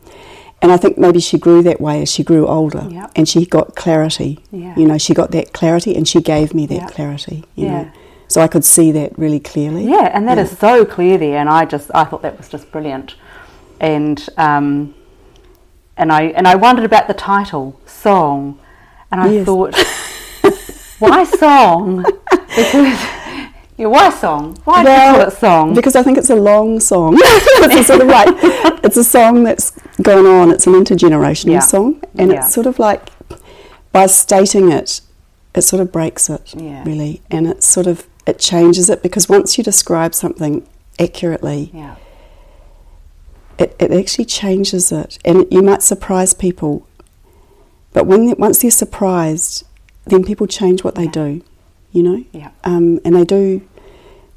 and 0.62 0.72
I 0.72 0.78
think 0.78 0.98
maybe 0.98 1.20
she 1.20 1.38
grew 1.38 1.62
that 1.64 1.80
way 1.80 2.02
as 2.02 2.12
she 2.12 2.24
grew 2.24 2.48
older, 2.48 2.88
Yep. 2.90 3.12
and 3.16 3.28
she 3.30 3.46
got 3.46 3.76
clarity. 3.76 4.40
Yeah. 4.52 4.74
You 4.76 4.86
know, 4.86 4.98
she 4.98 5.14
got 5.14 5.32
that 5.32 5.54
clarity, 5.54 5.96
and 5.96 6.08
she 6.08 6.22
gave 6.22 6.54
me 6.54 6.66
that 6.68 6.76
Yeah. 6.76 6.88
clarity. 6.88 7.44
You 7.56 7.66
Yeah. 7.66 7.72
know, 7.84 7.88
so 8.28 8.42
I 8.42 8.48
could 8.48 8.66
see 8.66 8.92
that 8.92 9.18
really 9.18 9.40
clearly. 9.40 9.86
Yeah, 9.86 10.10
and 10.14 10.28
that 10.28 10.38
is 10.38 10.52
Yeah. 10.52 10.58
so 10.60 10.86
clear 10.86 11.18
there, 11.18 11.38
and 11.38 11.50
I 11.50 11.66
just 11.66 11.90
I 11.96 12.04
thought 12.04 12.22
that 12.24 12.38
was 12.38 12.48
just 12.50 12.72
brilliant, 12.72 13.16
and 13.80 14.28
um, 14.38 14.94
and 15.98 16.12
I 16.12 16.24
and 16.36 16.48
I 16.48 16.56
wondered 16.56 16.86
about 16.86 17.08
the 17.08 17.14
title 17.14 17.80
song, 17.86 18.58
and 19.12 19.22
I 19.22 19.28
Yes. 19.30 19.46
thought, 19.46 19.76
why 21.00 21.24
song? 21.24 22.06
Because 22.56 22.98
yeah, 23.78 23.88
why 23.88 24.10
song? 24.10 24.58
Why 24.66 24.84
do 24.84 24.90
you 24.92 24.98
call 24.98 25.22
it 25.28 25.34
song? 25.38 25.74
Because 25.74 25.96
I 25.96 26.04
think 26.04 26.18
it's 26.18 26.30
a 26.30 26.36
long 26.36 26.80
song. 26.82 27.18
it's 27.22 27.76
a 27.76 27.84
sort 27.84 28.02
of 28.02 28.08
like 28.08 28.28
it's 28.84 28.98
a 28.98 29.04
song 29.04 29.44
that's 29.44 29.72
gone 30.02 30.26
on. 30.26 30.52
It's 30.52 30.68
an 30.68 30.74
intergenerational 30.74 31.52
Yeah. 31.54 31.60
song, 31.60 32.02
and 32.18 32.32
Yeah. 32.32 32.40
it's 32.46 32.54
sort 32.54 32.66
of 32.68 32.80
like 32.80 33.10
by 33.92 34.06
stating 34.06 34.72
it, 34.72 35.02
it 35.56 35.62
sort 35.62 35.82
of 35.82 35.92
breaks 35.92 36.30
it 36.30 36.54
Yeah. 36.56 36.84
really, 36.86 37.22
and 37.32 37.48
it 37.48 37.64
sort 37.64 37.88
of 37.88 38.06
it 38.26 38.38
changes 38.38 38.90
it 38.90 39.02
because 39.02 39.28
once 39.28 39.58
you 39.58 39.64
describe 39.64 40.14
something 40.14 40.64
accurately, 41.00 41.72
it, 43.58 43.76
it 43.80 43.92
actually 43.92 44.26
changes 44.26 44.92
it, 44.92 45.18
and 45.26 45.46
you 45.52 45.62
might 45.62 45.82
surprise 45.82 46.34
people. 46.34 46.86
But 47.94 48.06
when 48.06 48.36
once 48.38 48.62
they're 48.62 48.72
surprised, 48.72 49.66
then 50.06 50.24
people 50.24 50.48
change 50.48 50.84
what 50.84 50.96
they 50.96 51.08
do, 51.08 51.42
you 51.92 52.04
know, 52.04 52.24
yeah. 52.32 52.50
um, 52.64 53.00
and 53.04 53.16
they 53.16 53.26
do 53.26 53.62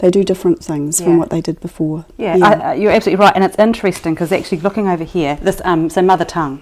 they 0.03 0.11
do 0.11 0.25
different 0.25 0.63
things 0.63 0.99
Yeah. 1.01 1.07
from 1.07 1.19
what 1.19 1.31
they 1.31 1.41
did 1.41 1.61
before. 1.61 2.05
Yeah, 2.19 2.37
I, 2.43 2.53
I, 2.55 2.75
you're 2.75 2.91
absolutely 2.91 3.25
right, 3.25 3.35
and 3.37 3.45
it's 3.45 3.57
interesting 3.57 4.15
because 4.15 4.33
actually 4.33 4.59
looking 4.59 4.89
over 4.89 5.05
here, 5.05 5.37
this 5.37 5.63
um, 5.65 5.89
so 5.89 6.03
mother 6.03 6.25
tongue. 6.25 6.61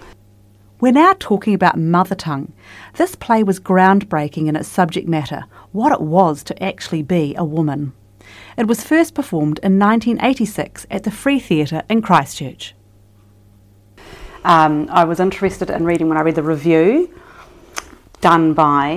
We're 0.78 0.92
now 0.92 1.14
talking 1.18 1.54
about 1.54 1.78
Mother 1.78 2.14
Tongue. 2.14 2.52
This 2.96 3.14
play 3.14 3.42
was 3.42 3.58
groundbreaking 3.58 4.46
in 4.46 4.56
its 4.56 4.68
subject 4.68 5.08
matter, 5.08 5.44
what 5.72 5.90
it 5.90 6.00
was 6.02 6.42
to 6.44 6.62
actually 6.62 7.02
be 7.02 7.34
a 7.34 7.44
woman. 7.44 7.92
It 8.58 8.66
was 8.66 8.84
first 8.84 9.14
performed 9.14 9.58
in 9.62 9.78
1986 9.78 10.86
at 10.90 11.04
the 11.04 11.10
Free 11.10 11.38
Theatre 11.40 11.82
in 11.88 12.02
Christchurch. 12.02 12.74
Um, 14.44 14.86
I 14.90 15.04
was 15.04 15.18
interested 15.18 15.70
in 15.70 15.84
reading 15.84 16.08
when 16.08 16.18
I 16.18 16.22
read 16.22 16.34
the 16.34 16.42
review 16.42 17.14
done 18.20 18.52
by 18.52 18.90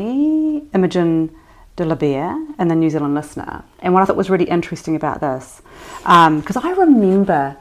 Imogen 0.74 1.34
de 1.75 1.86
la 1.86 1.96
Bere 1.96 2.36
in 2.60 2.68
the 2.68 2.75
New 2.75 2.89
Zealand 2.89 3.15
Listener. 3.15 3.63
And 3.80 3.94
what 3.94 4.03
I 4.03 4.06
thought 4.06 4.15
was 4.15 4.30
really 4.30 4.46
interesting 4.50 4.96
about 4.96 5.22
this, 5.22 5.62
because 6.00 6.58
I 6.58 6.72
remember 6.72 7.58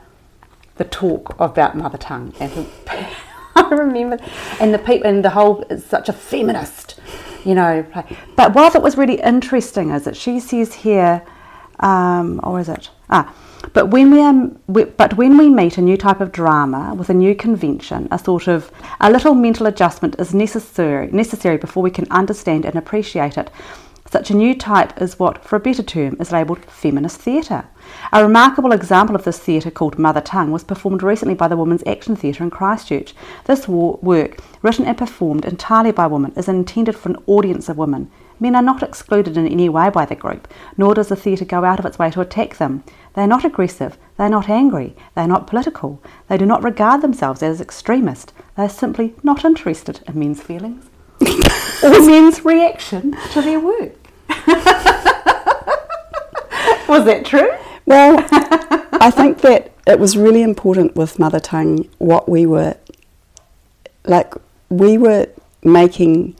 the 0.77 0.85
talk 0.85 1.39
about 1.39 1.77
mother 1.77 1.99
tongue 1.99 2.33
and 2.41 2.67
I 3.55 3.69
remember 3.71 4.19
and 4.61 4.73
the 4.73 4.79
people 4.79 5.07
and 5.07 5.25
the 5.25 5.31
whole 5.31 5.63
it's 5.71 5.85
such 5.85 6.09
a 6.09 6.13
feminist, 6.13 6.99
you 7.45 7.55
know. 7.55 7.87
But 8.37 8.55
what 8.55 8.65
I 8.65 8.69
thought 8.71 8.83
was 8.83 8.97
really 8.97 9.21
interesting 9.21 9.91
is 9.91 10.05
that 10.05 10.17
she 10.17 10.41
says 10.41 10.75
here, 10.75 11.23
um, 11.81 12.41
or 12.43 12.61
is 12.61 12.69
it? 12.69 12.91
Ah, 13.11 13.35
but 13.75 13.89
when 13.89 14.11
we, 14.11 14.21
um, 14.21 14.59
we 14.67 14.85
but 14.85 15.17
when 15.17 15.37
we 15.37 15.49
meet 15.49 15.79
a 15.79 15.83
new 15.83 15.97
type 15.97 16.21
of 16.21 16.33
drama 16.33 16.95
with 16.95 17.11
a 17.11 17.15
new 17.15 17.35
convention, 17.35 18.09
a 18.11 18.19
sort 18.19 18.49
of 18.49 18.71
a 19.01 19.11
little 19.11 19.35
mental 19.35 19.67
adjustment 19.67 20.17
is 20.19 20.35
necessary 20.35 21.09
necessary 21.13 21.59
before 21.59 21.83
we 21.83 21.91
can 21.91 22.11
understand 22.11 22.65
and 22.65 22.77
appreciate 22.77 23.37
it. 23.37 23.51
Such 24.13 24.31
a 24.31 24.37
new 24.37 24.55
type 24.55 25.01
is 25.01 25.19
what, 25.19 25.43
for 25.43 25.57
a 25.57 25.61
better 25.61 25.83
term, 25.83 26.19
is 26.21 26.31
labelled 26.31 26.67
feminist 26.67 27.19
theatre. 27.19 27.65
A 28.13 28.23
remarkable 28.23 28.73
example 28.73 29.17
of 29.17 29.25
this 29.25 29.39
theatre, 29.39 29.71
called 29.71 29.99
Mother 29.99 30.21
Tongue, 30.21 30.53
was 30.53 30.65
performed 30.65 31.03
recently 31.03 31.35
by 31.35 31.49
the 31.49 31.57
Women's 31.57 31.83
Action 31.87 32.15
Theatre 32.15 32.45
in 32.45 32.51
Christchurch. 32.51 33.15
This 33.47 33.67
work, 33.67 34.37
written 34.61 34.85
and 34.85 34.99
performed 34.99 35.47
entirely 35.47 35.93
by 35.93 36.07
women, 36.09 36.35
is 36.37 36.47
intended 36.47 36.95
for 36.95 37.09
an 37.09 37.23
audience 37.27 37.71
of 37.71 37.79
women. 37.79 38.11
Men 38.39 38.55
are 38.55 38.61
not 38.61 38.83
excluded 38.83 39.39
in 39.39 39.49
any 39.49 39.71
way 39.71 39.89
by 39.89 40.05
the 40.05 40.15
group, 40.15 40.47
nor 40.77 40.95
does 40.95 41.09
the 41.09 41.17
theatre 41.17 41.47
go 41.47 41.65
out 41.65 41.79
of 41.79 41.87
its 41.87 41.99
way 41.99 42.11
to 42.11 42.21
attack 42.21 42.59
them. 42.59 42.85
They 43.15 43.23
are 43.23 43.27
not 43.27 43.47
aggressive, 43.47 43.97
they 44.19 44.25
are 44.25 44.29
not 44.29 44.51
angry, 44.51 44.95
they 45.15 45.23
are 45.23 45.27
not 45.27 45.47
political, 45.47 46.03
they 46.29 46.37
do 46.37 46.45
not 46.45 46.63
regard 46.63 47.01
themselves 47.01 47.43
as 47.43 47.63
extremist, 47.63 48.35
they 48.59 48.65
are 48.65 48.69
simply 48.69 49.15
not 49.23 49.43
interested 49.43 50.01
in 50.07 50.19
men's 50.19 50.43
feelings 50.43 50.91
or 51.83 51.91
men's 52.05 52.45
reaction 52.45 53.17
to 53.33 53.41
their 53.41 53.59
work. 53.59 54.02
Was 56.93 57.07
that 57.07 57.25
true? 57.25 57.51
Well, 57.87 58.19
I 59.01 59.11
think 59.11 59.41
that 59.41 59.73
it 59.87 59.99
was 59.99 60.15
really 60.15 60.43
important 60.43 60.95
with 60.95 61.19
Mother 61.19 61.41
Tongue 61.41 61.89
what 61.97 62.29
we 62.29 62.45
were 62.45 62.77
like. 64.05 64.35
We 64.69 64.99
were 64.99 65.27
making, 65.65 66.37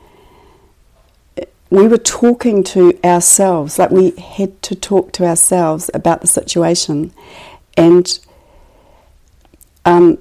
we 1.71 1.89
were 1.89 1.97
talking 1.97 2.63
to 2.65 2.99
ourselves, 3.03 3.79
like 3.79 3.93
we 3.93 4.11
had 4.11 4.61
to 4.65 4.75
talk 4.75 5.13
to 5.13 5.25
ourselves 5.25 5.91
about 5.95 6.21
the 6.21 6.27
situation, 6.27 7.15
and 7.79 8.19
um, 9.87 10.19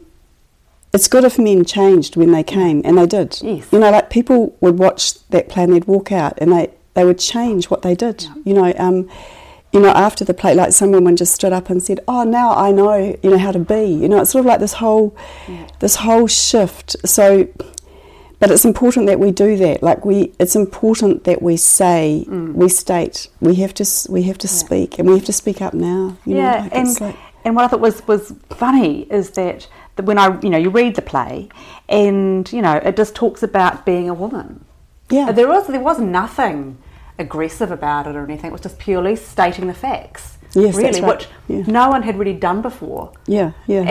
it's 0.94 1.10
good 1.10 1.26
if 1.26 1.38
men 1.38 1.66
changed 1.66 2.16
when 2.16 2.32
they 2.32 2.44
came, 2.44 2.82
and 2.86 2.98
they 2.98 3.06
did. 3.06 3.38
Yes. 3.42 3.68
You 3.74 3.80
know, 3.80 3.92
like 3.92 4.10
people 4.10 4.56
would 4.62 4.80
watch 4.80 5.28
that 5.28 5.50
play 5.50 5.66
and 5.66 5.74
they'd 5.74 5.86
walk 5.86 6.14
out, 6.14 6.36
and 6.38 6.54
they 6.54 6.70
they 6.94 7.04
would 7.04 7.20
change 7.20 7.70
what 7.70 7.82
they 7.82 7.96
did. 7.96 8.26
You 8.46 8.54
know. 8.54 8.74
Um, 8.78 9.10
you 9.72 9.80
know, 9.80 9.90
after 9.90 10.26
the 10.26 10.34
play, 10.34 10.54
like 10.54 10.74
some 10.74 10.92
woman 10.92 11.16
just 11.16 11.34
stood 11.34 11.54
up 11.54 11.70
and 11.70 11.82
said, 11.82 12.02
"Oh, 12.08 12.24
now 12.24 12.52
I 12.52 12.72
know, 12.72 13.18
you 13.24 13.30
know, 13.30 13.38
how 13.38 13.52
to 13.52 13.60
be." 13.60 13.86
You 13.86 14.10
know, 14.10 14.22
it's 14.22 14.32
sort 14.32 14.42
of 14.42 14.46
like 14.48 14.60
this 14.60 14.74
whole, 14.74 15.16
this 15.80 15.96
whole 15.96 16.28
shift. 16.28 16.96
So, 17.06 17.48
but 18.40 18.52
it's 18.52 18.66
important 18.66 19.08
that 19.08 19.20
we 19.20 19.32
do 19.32 19.56
that. 19.58 19.82
Like 19.82 20.04
we, 20.04 20.34
it's 20.40 20.56
important 20.56 21.24
that 21.24 21.42
we 21.42 21.56
say, 21.56 22.26
mm. 22.28 22.54
we 22.54 22.68
state, 22.68 23.30
we 23.40 23.56
have 23.56 23.74
to, 23.76 23.86
we 24.10 24.24
have 24.24 24.38
to 24.40 24.48
speak, 24.48 25.00
and 25.00 25.08
we 25.08 25.16
have 25.16 25.26
to 25.26 25.34
speak 25.34 25.62
up 25.62 25.74
now. 25.74 26.18
You 26.26 26.36
know, 26.36 26.42
yeah, 26.42 26.62
like 26.64 26.76
and 26.76 27.02
like- 27.02 27.16
and 27.46 27.56
what 27.56 27.66
I 27.66 27.68
thought 27.70 27.80
was 27.80 28.06
was 28.08 28.34
funny 28.50 29.04
is 29.04 29.32
that, 29.32 29.68
that 29.96 30.04
when 30.04 30.18
I 30.18 30.38
you 30.42 30.50
know 30.50 30.58
you 30.58 30.70
read 30.70 30.96
the 30.96 31.02
play, 31.02 31.48
and 31.88 32.52
you 32.52 32.62
know 32.62 32.76
it 32.76 32.98
just 32.98 33.16
talks 33.16 33.42
about 33.42 33.86
being 33.86 34.10
a 34.10 34.14
woman. 34.14 34.66
yeah, 35.10 35.32
There 35.32 35.48
was 35.48 35.68
there 35.68 35.80
was 35.80 36.00
nothing 36.00 36.78
aggressive 37.20 37.72
about 37.72 38.08
it 38.08 38.16
or 38.16 38.24
anything. 38.24 38.48
It 38.50 38.52
was 38.54 38.62
just 38.62 38.80
purely 38.80 39.16
stating 39.16 39.68
the 39.68 39.74
facts. 39.74 40.38
Yes, 40.54 40.76
really, 40.76 41.00
right. 41.02 41.08
which 41.18 41.28
Yeah. 41.48 41.64
no 41.68 41.90
one 41.90 42.04
had 42.04 42.18
really 42.20 42.34
done 42.34 42.62
before. 42.62 43.14
yeah, 43.26 43.52
yeah, 43.68 43.82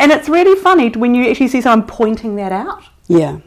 and 0.00 0.12
it's 0.12 0.28
really 0.28 0.58
funny 0.60 0.90
when 0.90 1.14
you 1.14 1.30
actually 1.30 1.48
see 1.48 1.60
someone 1.62 1.86
pointing 1.88 2.36
that 2.36 2.52
out. 2.52 2.82
yeah, 3.08 3.38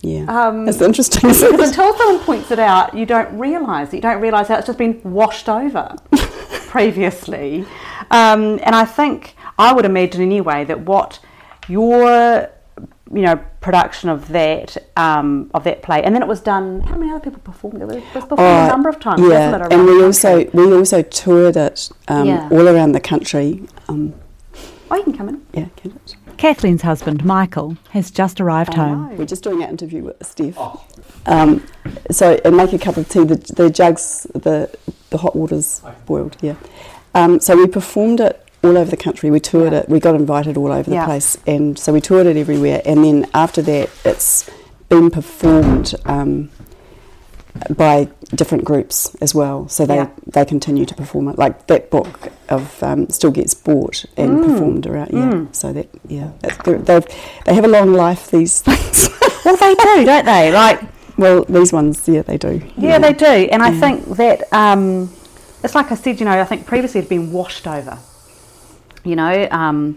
yeah. 0.00 0.24
Um, 0.28 0.68
it's 0.68 0.80
interesting. 0.80 1.20
Because 1.28 1.42
until 1.68 1.94
someone 1.98 2.24
points 2.24 2.50
it 2.50 2.58
out, 2.58 2.94
you 2.96 3.04
don't 3.04 3.36
realise 3.38 3.88
it. 3.92 3.96
You 3.96 4.02
don't 4.02 4.20
realise 4.22 4.48
how 4.48 4.56
it's 4.56 4.66
just 4.66 4.78
been 4.78 5.00
washed 5.04 5.48
over 5.48 5.94
previously. 6.68 7.66
Um, 8.10 8.58
and 8.62 8.74
I 8.74 8.84
think 8.84 9.34
I 9.58 9.72
would 9.72 9.84
imagine 9.84 10.22
anyway 10.22 10.64
that 10.64 10.80
what 10.80 11.18
your 11.68 12.48
you 13.12 13.22
know 13.22 13.36
production 13.60 14.08
of 14.10 14.28
that 14.28 14.76
um, 14.96 15.50
of 15.54 15.64
that 15.64 15.82
play, 15.82 16.02
and 16.02 16.14
then 16.14 16.22
it 16.22 16.28
was 16.28 16.40
done. 16.40 16.80
How 16.82 16.96
many 16.96 17.10
other 17.10 17.20
people 17.20 17.40
performed? 17.40 17.80
It 17.82 17.86
was, 17.86 17.96
it 17.96 18.04
was 18.14 18.24
a 18.24 18.34
Oh, 18.38 18.68
number 18.68 18.88
of 18.88 19.00
times. 19.00 19.22
Yeah, 19.22 19.56
it, 19.66 19.72
and 19.72 19.84
we 19.86 20.02
also 20.04 20.44
we 20.52 20.72
also 20.74 21.02
toured 21.02 21.56
it 21.56 21.90
um, 22.08 22.26
Yeah. 22.26 22.48
all 22.50 22.68
around 22.68 22.92
the 22.92 23.00
country. 23.00 23.62
Um, 23.88 24.14
Oh, 24.90 24.96
you 24.96 25.02
can 25.04 25.12
come 25.18 25.28
in. 25.28 25.42
yeah, 25.52 25.66
can 25.76 25.90
it? 25.92 26.16
Kathleen's 26.38 26.80
husband, 26.82 27.22
Michael, 27.24 27.76
has 27.90 28.10
just 28.10 28.40
arrived 28.40 28.70
Oh, 28.74 28.76
home. 28.82 29.08
no. 29.10 29.16
We're 29.16 29.26
just 29.26 29.42
doing 29.42 29.62
our 29.62 29.68
interview 29.68 30.02
with 30.04 30.24
Steph. 30.24 30.56
Um, 31.26 31.62
so, 32.10 32.40
and 32.44 32.56
make 32.56 32.72
a 32.72 32.78
cup 32.78 32.96
of 32.96 33.06
tea. 33.08 33.24
The, 33.24 33.34
the 33.54 33.68
jugs, 33.70 34.26
the 34.34 34.70
the 35.10 35.18
hot 35.18 35.34
water's 35.36 35.82
boiled. 36.06 36.36
Yeah. 36.40 36.54
Um, 37.14 37.40
so 37.40 37.56
we 37.56 37.66
performed 37.66 38.20
it 38.20 38.42
all 38.62 38.76
over 38.76 38.90
the 38.90 38.96
country. 38.96 39.30
We 39.30 39.40
toured 39.40 39.72
Yeah. 39.72 39.80
it. 39.80 39.88
We 39.88 40.00
got 40.00 40.14
invited 40.14 40.56
all 40.56 40.72
over 40.72 40.88
the 40.90 40.96
Yeah. 40.96 41.04
place, 41.06 41.36
and 41.46 41.78
so 41.78 41.92
we 41.92 42.00
toured 42.00 42.26
it 42.26 42.36
everywhere. 42.36 42.82
And 42.84 43.04
then 43.04 43.26
after 43.34 43.62
that, 43.62 43.88
it's 44.04 44.48
been 44.88 45.10
performed 45.10 45.94
um, 46.06 46.50
by 47.76 48.08
different 48.34 48.64
groups 48.64 49.14
as 49.20 49.34
well. 49.34 49.68
So 49.68 49.84
they 49.86 49.96
Yeah. 49.96 50.08
they 50.26 50.44
continue 50.44 50.84
to 50.86 50.94
perform 50.94 51.28
it. 51.28 51.38
Like 51.38 51.66
that 51.66 51.90
book 51.90 52.30
of 52.48 52.82
um, 52.82 53.08
still 53.10 53.30
gets 53.30 53.54
bought 53.54 54.04
and 54.16 54.38
Mm. 54.38 54.44
performed 54.52 54.86
around. 54.86 55.10
Yeah. 55.12 55.30
Mm. 55.32 55.46
So 55.52 55.72
that 55.72 55.88
yeah, 56.06 56.28
that's, 56.40 56.56
they're- 56.64 56.78
they've 57.46 57.64
a 57.64 57.68
long 57.68 57.92
life. 57.92 58.30
These 58.30 58.60
things. 58.66 59.08
Well, 59.44 59.56
they 59.56 59.74
do, 59.74 60.04
don't 60.04 60.24
they? 60.26 60.52
Like 60.52 60.80
Well, 61.16 61.44
these 61.48 61.72
ones, 61.72 62.02
yeah, 62.06 62.22
they 62.22 62.36
do. 62.38 62.62
Yeah, 62.76 62.98
they 62.98 63.12
do, 63.12 63.26
and 63.50 63.60
I 63.62 63.72
think 63.72 64.16
that 64.16 64.44
um, 64.52 65.10
it's 65.64 65.74
like 65.74 65.90
I 65.90 65.96
said. 65.96 66.20
You 66.20 66.26
know, 66.26 66.40
I 66.40 66.44
think 66.44 66.64
previously 66.64 67.00
it 67.00 67.04
had 67.04 67.08
been 67.08 67.32
washed 67.32 67.66
over. 67.66 67.98
You 69.04 69.16
know, 69.16 69.48
um, 69.50 69.96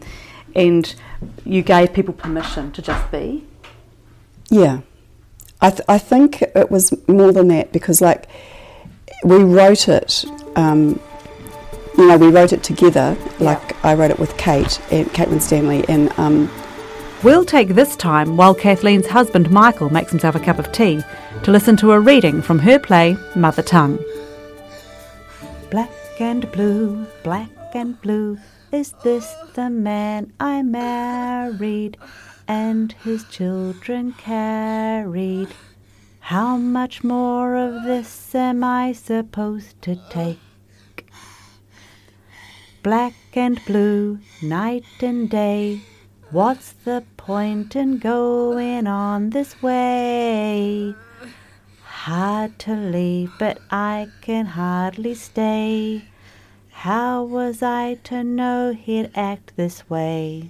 and 0.55 0.93
you 1.45 1.61
gave 1.61 1.93
people 1.93 2.13
permission 2.13 2.71
to 2.73 2.81
just 2.81 3.11
be. 3.11 3.45
Yeah, 4.49 4.81
I 5.61 5.69
th- 5.69 5.81
I 5.87 5.97
think 5.97 6.41
it 6.41 6.69
was 6.69 6.93
more 7.07 7.31
than 7.31 7.47
that 7.49 7.71
because 7.71 8.01
like 8.01 8.27
we 9.23 9.43
wrote 9.43 9.87
it 9.87 10.25
um, 10.55 10.99
you 11.97 12.07
know, 12.07 12.17
we 12.17 12.29
wrote 12.29 12.53
it 12.53 12.63
together. 12.63 13.17
Like 13.39 13.83
I 13.85 13.93
wrote 13.93 14.11
it 14.11 14.19
with 14.19 14.37
Kate 14.37 14.79
and 14.91 15.07
Caitlin 15.07 15.41
Stanley, 15.41 15.85
and 15.87 16.11
um, 16.17 16.49
We'll 17.23 17.45
take 17.45 17.67
this 17.69 17.95
time 17.95 18.35
while 18.35 18.55
Kathleen's 18.55 19.05
husband 19.05 19.51
Michael 19.51 19.91
makes 19.91 20.09
himself 20.09 20.33
a 20.33 20.39
cup 20.39 20.57
of 20.57 20.71
tea 20.71 21.03
to 21.43 21.51
listen 21.51 21.77
to 21.77 21.91
a 21.91 21.99
reading 21.99 22.41
from 22.41 22.57
her 22.57 22.79
play 22.79 23.15
Mother 23.35 23.61
Tongue. 23.61 23.99
Black 25.69 25.91
and 26.19 26.51
blue, 26.51 27.05
black 27.21 27.51
and 27.75 28.01
blue, 28.01 28.39
is 28.71 28.93
this 29.03 29.33
the 29.53 29.69
man 29.69 30.31
I 30.39 30.61
married 30.61 31.97
and 32.47 32.93
his 33.03 33.23
children 33.25 34.13
carried? 34.13 35.49
How 36.19 36.55
much 36.55 37.03
more 37.03 37.55
of 37.55 37.83
this 37.83 38.33
am 38.33 38.63
I 38.63 38.93
supposed 38.93 39.81
to 39.81 39.99
take? 40.09 40.39
Black 42.83 43.13
and 43.33 43.63
blue, 43.65 44.19
night 44.41 44.85
and 45.01 45.29
day, 45.29 45.81
what's 46.31 46.71
the 46.71 47.03
point 47.17 47.75
in 47.75 47.97
going 47.97 48.87
on 48.87 49.31
this 49.31 49.61
way? 49.61 50.95
Hard 51.83 52.57
to 52.59 52.73
leave, 52.73 53.31
but 53.37 53.59
I 53.69 54.07
can 54.21 54.45
hardly 54.45 55.13
stay. 55.13 56.03
How 56.81 57.21
was 57.21 57.61
I 57.61 57.99
to 58.05 58.23
know 58.23 58.73
he'd 58.73 59.11
act 59.13 59.55
this 59.55 59.87
way? 59.87 60.49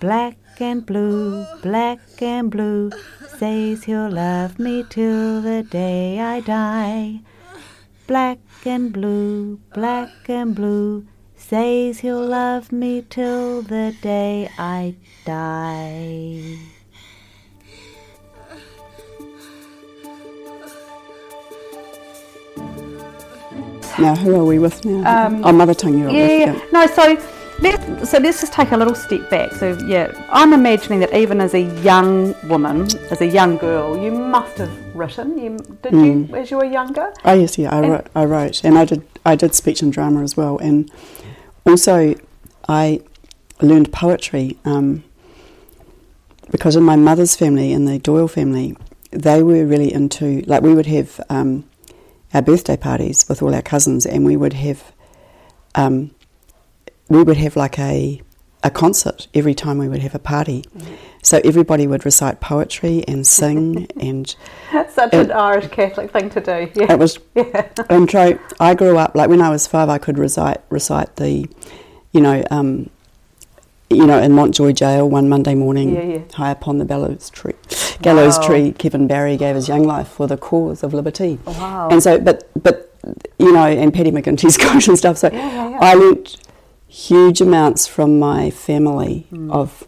Black 0.00 0.36
and 0.60 0.84
blue, 0.84 1.46
black 1.62 1.98
and 2.20 2.50
blue, 2.50 2.90
says 3.38 3.84
he'll 3.84 4.10
love 4.10 4.58
me 4.58 4.84
till 4.90 5.40
the 5.40 5.62
day 5.62 6.20
I 6.20 6.40
die. 6.40 7.20
Black 8.06 8.38
and 8.66 8.92
blue, 8.92 9.60
black 9.72 10.10
and 10.28 10.54
blue, 10.54 11.06
says 11.36 12.00
he'll 12.00 12.26
love 12.26 12.70
me 12.70 13.00
till 13.08 13.62
the 13.62 13.96
day 14.02 14.50
I 14.58 14.94
die. 15.24 16.58
Now 23.98 24.14
who 24.16 24.34
are 24.40 24.44
we 24.44 24.58
with 24.58 24.84
now? 24.84 25.26
Um, 25.26 25.44
oh, 25.44 25.52
Mother 25.52 25.74
Tongue, 25.74 25.98
you're 25.98 26.10
Yeah, 26.10 26.52
with. 26.52 26.62
yeah. 26.62 26.68
No, 26.72 26.86
so 26.86 27.16
let's 27.60 28.10
so 28.10 28.18
let's 28.18 28.40
just 28.40 28.52
take 28.52 28.72
a 28.72 28.76
little 28.76 28.94
step 28.94 29.28
back. 29.30 29.52
So 29.52 29.76
yeah, 29.86 30.12
I'm 30.30 30.52
imagining 30.52 31.00
that 31.00 31.14
even 31.14 31.40
as 31.40 31.54
a 31.54 31.60
young 31.82 32.34
woman, 32.48 32.82
as 33.10 33.20
a 33.20 33.26
young 33.26 33.56
girl, 33.56 33.96
you 34.02 34.10
must 34.12 34.58
have 34.58 34.70
written. 34.96 35.38
You 35.38 35.58
did 35.82 35.92
you 35.92 36.28
as 36.36 36.50
you 36.50 36.58
were 36.58 36.64
younger? 36.64 37.12
Oh 37.24 37.34
yes, 37.34 37.56
yeah, 37.58 37.74
I 37.74 37.78
And- 37.78 37.90
wrote, 37.90 38.06
I 38.14 38.24
wrote, 38.24 38.64
and 38.64 38.76
I 38.78 38.84
did, 38.84 39.02
I 39.24 39.36
did 39.36 39.54
speech 39.54 39.82
and 39.82 39.92
drama 39.92 40.22
as 40.22 40.36
well, 40.36 40.58
and 40.58 40.90
also 41.66 42.14
I 42.68 43.00
learned 43.62 43.92
poetry 43.92 44.58
um, 44.66 45.02
because 46.50 46.76
in 46.76 46.82
my 46.82 46.96
mother's 46.96 47.34
family, 47.36 47.72
in 47.72 47.86
the 47.86 47.98
Doyle 47.98 48.28
family, 48.28 48.76
they 49.10 49.42
were 49.42 49.64
really 49.64 49.92
into 49.92 50.42
like 50.46 50.62
we 50.62 50.74
would 50.74 50.86
have 50.86 51.20
um, 51.30 51.64
our 52.36 52.42
birthday 52.42 52.76
parties 52.76 53.24
with 53.28 53.42
all 53.42 53.54
our 53.54 53.62
cousins, 53.62 54.04
and 54.04 54.24
we 54.24 54.36
would 54.36 54.52
have 54.52 54.92
um, 55.74 56.10
we 57.08 57.22
would 57.22 57.38
have 57.38 57.56
like 57.56 57.78
a 57.78 58.20
a 58.62 58.70
concert 58.70 59.26
every 59.32 59.54
time 59.54 59.78
we 59.78 59.88
would 59.88 60.00
have 60.00 60.14
a 60.14 60.18
party. 60.18 60.64
So 61.22 61.40
everybody 61.44 61.86
would 61.86 62.04
recite 62.04 62.40
poetry 62.40 63.04
and 63.08 63.26
sing 63.26 63.86
and 64.00 64.34
That's 64.72 64.94
such 64.94 65.14
an 65.14 65.30
Irish 65.32 65.68
Catholic 65.68 66.10
thing 66.10 66.30
to 66.30 66.40
do. 66.40 66.70
Yeah. 66.74 66.92
it 66.92 66.98
was 66.98 67.18
yeah. 67.34 67.68
and 67.88 68.10
so 68.10 68.38
I 68.60 68.74
grew 68.74 68.96
up 68.98 69.14
like 69.14 69.28
when 69.30 69.40
I 69.40 69.50
was 69.50 69.66
five 69.66 69.88
I 69.88 69.98
could 69.98 70.18
recite 70.18 70.58
recite 70.68 71.16
the 71.16 71.48
you 72.12 72.20
know 72.20 72.44
um, 72.50 72.90
you 73.88 74.06
know 74.06 74.18
in 74.20 74.32
Mountjoy 74.32 74.72
jail 74.72 75.08
one 75.08 75.28
Monday 75.28 75.54
morning 75.54 75.94
Yeah, 75.94 76.02
yeah. 76.02 76.20
high 76.34 76.50
upon 76.50 76.78
the 76.78 76.84
bellows 76.84 77.30
tree 77.30 77.54
gallows 78.02 78.38
Wow. 78.38 78.46
tree 78.46 78.72
Kevin 78.72 79.06
Barry 79.06 79.36
gave 79.36 79.54
his 79.56 79.68
young 79.68 79.82
life 79.84 80.08
for 80.08 80.26
the 80.26 80.36
cause 80.36 80.82
of 80.82 80.92
liberty 80.94 81.38
Wow. 81.46 81.88
and 81.90 82.02
so 82.02 82.18
but 82.20 82.48
but 82.62 82.92
you 83.38 83.52
know 83.52 83.64
and 83.66 83.92
Paddy 83.94 84.10
McGinty's 84.10 84.56
Goat 84.62 84.86
and 84.88 84.98
stuff 84.98 85.18
so 85.18 85.30
Yeah, 85.32 85.38
yeah, 85.38 85.68
yeah. 85.70 85.78
I 85.80 85.94
learnt 85.94 86.36
huge 86.88 87.40
amounts 87.40 87.86
from 87.86 88.18
my 88.18 88.50
family 88.50 89.26
Hmm. 89.30 89.50
of 89.50 89.86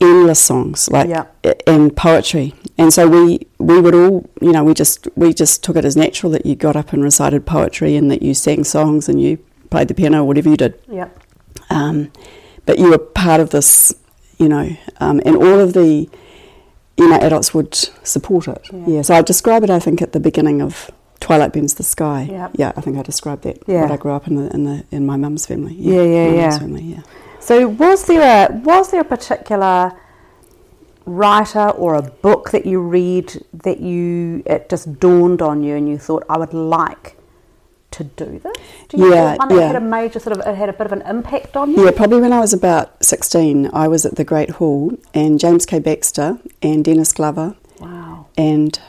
endless 0.00 0.38
songs 0.38 0.88
like 0.90 1.10
and 1.66 1.96
poetry 1.96 2.54
and 2.76 2.92
so 2.92 3.08
we 3.08 3.40
we 3.58 3.80
would 3.80 3.94
all 3.96 4.30
you 4.40 4.52
know 4.52 4.62
we 4.62 4.72
just 4.72 5.08
we 5.16 5.34
just 5.34 5.64
took 5.64 5.74
it 5.74 5.84
as 5.84 5.96
natural 5.96 6.30
that 6.30 6.46
you 6.46 6.54
got 6.54 6.76
up 6.76 6.92
and 6.92 7.02
recited 7.02 7.44
poetry 7.44 7.96
and 7.96 8.08
that 8.08 8.22
you 8.22 8.32
sang 8.32 8.62
songs 8.62 9.08
and 9.08 9.20
you 9.20 9.36
played 9.70 9.88
the 9.88 9.94
piano 9.94 10.22
or 10.22 10.24
whatever 10.24 10.48
you 10.48 10.56
did 10.56 10.78
yeah. 10.88 11.08
um, 11.70 12.12
but 12.64 12.78
you 12.78 12.90
were 12.90 12.98
part 12.98 13.40
of 13.40 13.50
this 13.50 13.92
you 14.38 14.48
know 14.48 14.68
um, 15.00 15.20
and 15.26 15.34
all 15.36 15.58
of 15.58 15.72
the 15.72 16.08
you 16.98 17.08
know 17.08 17.16
adults 17.28 17.54
would 17.54 17.74
support 18.02 18.48
it 18.48 18.60
Yeah. 18.72 18.86
yeah. 18.86 19.02
so 19.02 19.14
I 19.14 19.22
describe 19.22 19.62
it 19.64 19.70
I 19.70 19.78
think 19.78 20.02
at 20.02 20.12
the 20.12 20.20
beginning 20.20 20.60
of 20.62 20.90
Twilight 21.20 21.52
Burns 21.52 21.74
the 21.74 21.82
Sky 21.82 22.28
Yeah. 22.30 22.48
yeah 22.54 22.72
I 22.76 22.80
think 22.80 22.96
I 22.98 23.02
described 23.02 23.42
that 23.44 23.58
Yeah. 23.66 23.82
what 23.82 23.90
I 23.92 23.96
grew 23.96 24.12
up 24.12 24.26
in 24.28 24.34
the 24.36 24.46
in 24.54 24.64
the 24.64 24.84
in 24.90 25.06
my 25.06 25.16
mum's 25.16 25.46
family 25.46 25.74
Yeah, 25.74 26.02
yeah, 26.02 26.24
mum's 26.26 26.36
yeah. 26.54 26.58
family 26.58 26.82
yeah 26.82 27.02
So 27.40 27.68
was 27.68 28.04
there 28.06 28.48
a 28.50 28.52
was 28.70 28.90
there 28.90 29.00
a 29.00 29.04
particular 29.16 29.92
writer 31.06 31.70
or 31.70 31.94
a 31.94 32.02
book 32.02 32.50
that 32.50 32.66
you 32.66 32.80
read 32.80 33.32
that 33.64 33.80
you 33.80 34.42
it 34.46 34.68
just 34.68 34.98
dawned 35.00 35.40
on 35.40 35.62
you 35.62 35.74
and 35.76 35.88
you 35.88 35.96
thought 35.98 36.24
I 36.28 36.36
would 36.38 36.52
like 36.52 37.16
to 37.98 38.04
do 38.04 38.38
this? 38.38 38.56
Do 38.88 38.96
you 38.98 39.14
Yeah, 39.14 39.36
one 39.36 39.48
that 39.48 39.54
yeah. 39.54 39.66
had 39.68 39.76
a 39.76 39.80
major 39.80 40.18
sort 40.18 40.36
of 40.36 40.46
it 40.46 40.54
had 40.56 40.68
a 40.68 40.72
bit 40.72 40.86
of 40.86 40.92
an 40.92 41.02
impact 41.02 41.56
on 41.56 41.70
you? 41.72 41.84
Yeah, 41.84 41.90
probably 41.92 42.20
when 42.20 42.32
I 42.32 42.40
was 42.40 42.52
about 42.52 43.04
16, 43.04 43.70
I 43.72 43.86
was 43.88 44.04
at 44.06 44.16
the 44.16 44.24
Great 44.24 44.50
Hall, 44.50 44.92
and 45.14 45.38
James 45.38 45.66
K. 45.66 45.78
Baxter 45.78 46.38
and 46.62 46.84
Dennis 46.84 47.12
Glover, 47.12 47.54
Wow. 47.80 48.26
and 48.36 48.80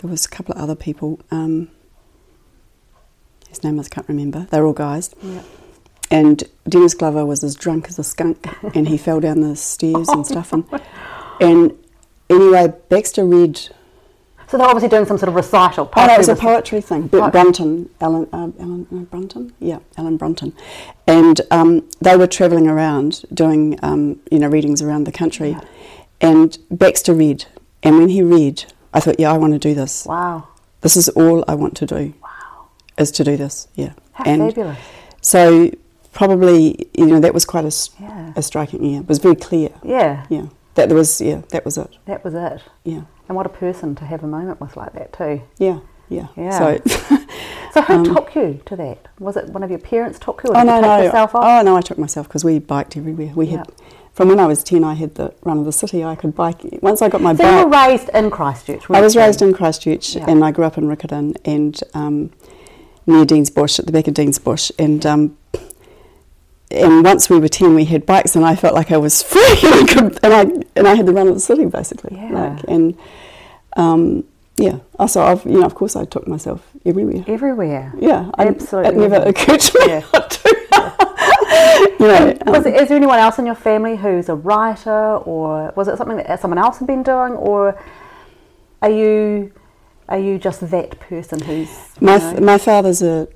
there 0.00 0.10
was 0.10 0.24
a 0.24 0.28
couple 0.28 0.54
of 0.54 0.60
other 0.62 0.74
people. 0.76 1.20
Um, 1.30 1.68
his 3.48 3.64
name 3.64 3.80
I 3.80 3.82
can't 3.84 4.08
remember. 4.08 4.46
They 4.50 4.60
were 4.60 4.66
all 4.66 4.72
guys. 4.72 5.10
Yeah. 5.22 5.42
And 6.10 6.44
Dennis 6.68 6.94
Glover 6.94 7.24
was 7.26 7.42
as 7.44 7.54
drunk 7.54 7.88
as 7.88 7.98
a 7.98 8.04
skunk, 8.04 8.46
and 8.74 8.88
he 8.88 8.96
fell 8.96 9.20
down 9.20 9.40
the 9.40 9.56
stairs 9.56 10.08
and 10.08 10.26
stuff. 10.32 10.52
And, 10.52 10.64
and 11.40 11.72
anyway, 12.30 12.72
Baxter 12.88 13.24
read. 13.24 13.60
So 14.48 14.56
they're 14.56 14.66
obviously 14.66 14.88
doing 14.88 15.04
some 15.04 15.18
sort 15.18 15.28
of 15.28 15.34
recital. 15.34 15.90
Oh, 15.94 16.06
no, 16.06 16.14
it 16.14 16.18
was 16.18 16.28
a 16.30 16.34
poetry 16.34 16.80
thing. 16.80 17.08
Brunton, 17.08 17.90
Alan, 18.00 18.26
uh, 18.32 18.50
Alan 18.58 19.04
Brunton, 19.10 19.52
yeah, 19.60 19.80
Alan 19.98 20.16
Brunton, 20.16 20.54
and 21.06 21.40
um, 21.50 21.86
they 22.00 22.16
were 22.16 22.26
travelling 22.26 22.66
around 22.66 23.24
doing, 23.34 23.78
um, 23.82 24.20
you 24.30 24.38
know, 24.38 24.48
readings 24.48 24.80
around 24.80 25.04
the 25.04 25.12
country, 25.12 25.50
Yeah. 25.50 25.60
and 26.22 26.58
Baxter 26.70 27.12
read, 27.12 27.44
and 27.82 27.98
when 27.98 28.08
he 28.08 28.22
read, 28.22 28.64
I 28.94 29.00
thought, 29.00 29.20
yeah, 29.20 29.30
I 29.32 29.36
want 29.36 29.52
to 29.52 29.58
do 29.58 29.74
this. 29.74 30.06
Wow. 30.06 30.44
This 30.80 30.96
is 30.96 31.10
all 31.10 31.44
I 31.46 31.54
want 31.54 31.76
to 31.76 31.86
do, 31.86 32.14
Wow. 32.22 32.68
is 32.96 33.10
to 33.12 33.24
do 33.24 33.36
this, 33.36 33.68
yeah. 33.74 33.92
How 34.12 34.24
and 34.24 34.42
fabulous. 34.54 34.78
so 35.20 35.70
probably, 36.14 36.88
you 36.94 37.06
know, 37.06 37.20
that 37.20 37.34
was 37.34 37.44
quite 37.44 37.66
a, 37.66 37.72
Yeah. 38.00 38.32
a 38.34 38.42
striking, 38.42 38.82
yeah. 38.82 39.00
It 39.00 39.08
was 39.08 39.18
very 39.18 39.36
clear, 39.36 39.68
Yeah. 39.82 40.24
yeah. 40.30 40.46
That 40.78 40.88
there 40.88 40.96
was, 40.96 41.20
yeah, 41.20 41.42
that 41.50 41.64
was 41.64 41.76
it, 41.76 41.90
That 42.06 42.24
was 42.24 42.34
it. 42.34 42.62
yeah, 42.84 43.02
And 43.28 43.36
what 43.36 43.46
a 43.46 43.48
person 43.50 43.94
to 43.96 44.04
have 44.04 44.22
a 44.22 44.26
moment 44.28 44.60
with 44.60 44.76
like 44.76 44.92
that 44.94 45.12
too. 45.12 45.42
yeah, 45.58 45.80
yeah. 46.08 46.28
Yeah. 46.36 46.58
So. 46.58 47.18
So 47.74 47.82
who 47.82 47.92
Um, 47.96 48.04
took 48.04 48.34
you 48.34 48.62
to 48.64 48.76
that? 48.76 49.08
Was 49.20 49.36
it 49.36 49.50
one 49.50 49.62
of 49.62 49.68
your 49.68 49.78
parents 49.78 50.18
took 50.18 50.42
you 50.42 50.50
or 50.50 50.56
Oh 50.56 50.62
no, 50.62 50.76
you 50.76 50.80
take 50.80 50.88
no. 50.88 51.02
yourself 51.02 51.34
off? 51.34 51.44
Oh 51.44 51.62
no, 51.62 51.76
I 51.76 51.82
took 51.82 51.98
myself 51.98 52.26
because 52.26 52.42
we 52.42 52.58
biked 52.58 52.96
everywhere. 52.96 53.30
We 53.36 53.48
had 53.48 53.70
from 54.14 54.28
when 54.28 54.40
I 54.40 54.46
was 54.46 54.64
ten, 54.64 54.84
I 54.84 54.94
had 54.94 55.16
the 55.16 55.34
run 55.44 55.58
of 55.58 55.66
the 55.66 55.70
city. 55.72 56.02
I 56.02 56.14
could 56.14 56.34
bike. 56.34 56.62
Once 56.80 57.02
I 57.02 57.10
got 57.10 57.20
my 57.20 57.34
so 57.36 57.46
you 57.58 57.66
were 57.66 57.70
raised 57.70 58.08
in 58.14 58.30
Christchurch, 58.30 58.88
I 58.88 59.02
was 59.02 59.14
you? 59.14 59.20
raised 59.20 59.42
in 59.42 59.52
Christchurch, 59.52 60.16
Yeah. 60.16 60.24
and 60.26 60.42
I 60.42 60.50
grew 60.50 60.64
up 60.64 60.78
in 60.78 60.84
Riccarton 60.88 61.36
and 61.44 61.78
um, 61.92 62.30
near 63.06 63.26
Dean's 63.26 63.50
Bush, 63.50 63.78
at 63.78 63.84
the 63.84 63.92
back 63.92 64.08
of 64.08 64.14
Dean's 64.14 64.38
Bush, 64.38 64.72
and. 64.78 65.04
Um, 65.04 65.36
and 66.70 67.04
once 67.04 67.30
we 67.30 67.38
were 67.38 67.48
ten, 67.48 67.74
we 67.74 67.84
had 67.86 68.04
bikes, 68.06 68.36
and 68.36 68.44
I 68.44 68.54
felt 68.56 68.74
like 68.74 68.92
I 68.92 68.96
was 68.98 69.22
free, 69.30 69.40
and 69.62 69.74
I, 69.74 69.84
could, 69.92 70.18
and 70.22 70.34
I 70.34 70.40
and 70.76 70.86
I 70.88 70.94
had 70.94 71.06
the 71.06 71.12
run 71.12 71.28
of 71.28 71.34
the 71.34 71.40
city 71.40 71.64
basically. 71.66 72.16
Yeah. 72.16 72.30
Like, 72.32 72.64
and 72.68 72.96
um, 73.76 74.24
yeah, 74.56 74.78
also 74.98 75.22
I've 75.22 75.44
you 75.44 75.60
know 75.60 75.66
of 75.66 75.74
course 75.74 75.96
I 75.96 76.04
took 76.04 76.26
myself 76.28 76.66
everywhere. 76.84 77.24
Everywhere. 77.26 77.92
Yeah, 77.98 78.30
I- 78.34 78.46
Absolutely. 78.48 78.90
It 79.04 79.08
never 79.08 79.16
occurred 79.28 79.60
to 79.60 79.78
me 79.80 79.86
Yeah. 79.88 80.02
not 80.12 80.30
to. 80.30 80.48
you 82.00 82.06
know, 82.06 82.36
um, 82.46 82.52
Was 82.52 82.66
it, 82.66 82.74
is 82.74 82.88
there 82.88 82.96
anyone 82.96 83.18
else 83.18 83.38
in 83.38 83.46
your 83.46 83.54
family 83.54 83.96
who's 83.96 84.28
a 84.28 84.34
writer, 84.34 85.16
or 85.16 85.72
was 85.76 85.88
it 85.88 85.96
something 85.96 86.16
that 86.18 86.40
someone 86.40 86.58
else 86.58 86.78
had 86.78 86.86
been 86.86 87.02
doing, 87.02 87.32
or 87.34 87.80
are 88.82 88.90
you 88.90 89.52
are 90.08 90.18
you 90.18 90.38
just 90.38 90.60
that 90.70 90.98
person 91.00 91.40
who's 91.40 91.68
my 92.00 92.18
know- 92.18 92.40
my 92.40 92.58
father's 92.58 93.02
a 93.02 93.28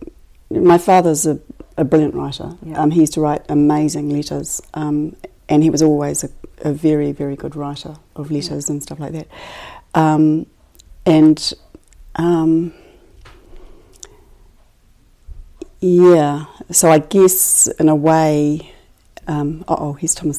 my 0.51 0.79
father's 0.79 1.27
a, 1.27 1.39
a 1.77 1.85
brilliant 1.85 2.15
writer. 2.15 2.57
Yeah. 2.63 2.81
Um, 2.81 2.91
he 2.91 3.01
used 3.01 3.15
to 3.15 3.21
write 3.21 3.43
amazing 3.49 4.11
letters, 4.11 4.61
um, 4.75 5.17
and 5.49 5.63
he 5.63 5.71
was 5.71 5.83
always 5.83 6.25
a, 6.25 6.31
a 6.59 6.73
very 6.73 7.13
very 7.13 7.37
good 7.37 7.57
writer 7.57 7.97
of 8.17 8.31
letters 8.31 8.69
and 8.69 8.83
stuff 8.83 9.01
like 9.01 9.13
that. 9.13 9.29
Um, 9.95 10.47
and 11.05 11.53
um, 12.17 12.73
yeah, 15.81 16.47
so 16.71 16.91
I 16.91 16.99
guess 16.99 17.67
in 17.67 17.89
a 17.89 17.97
way, 17.97 18.73
um, 19.27 19.65
oh, 19.69 19.95
here's 19.95 20.15
Thomas 20.15 20.39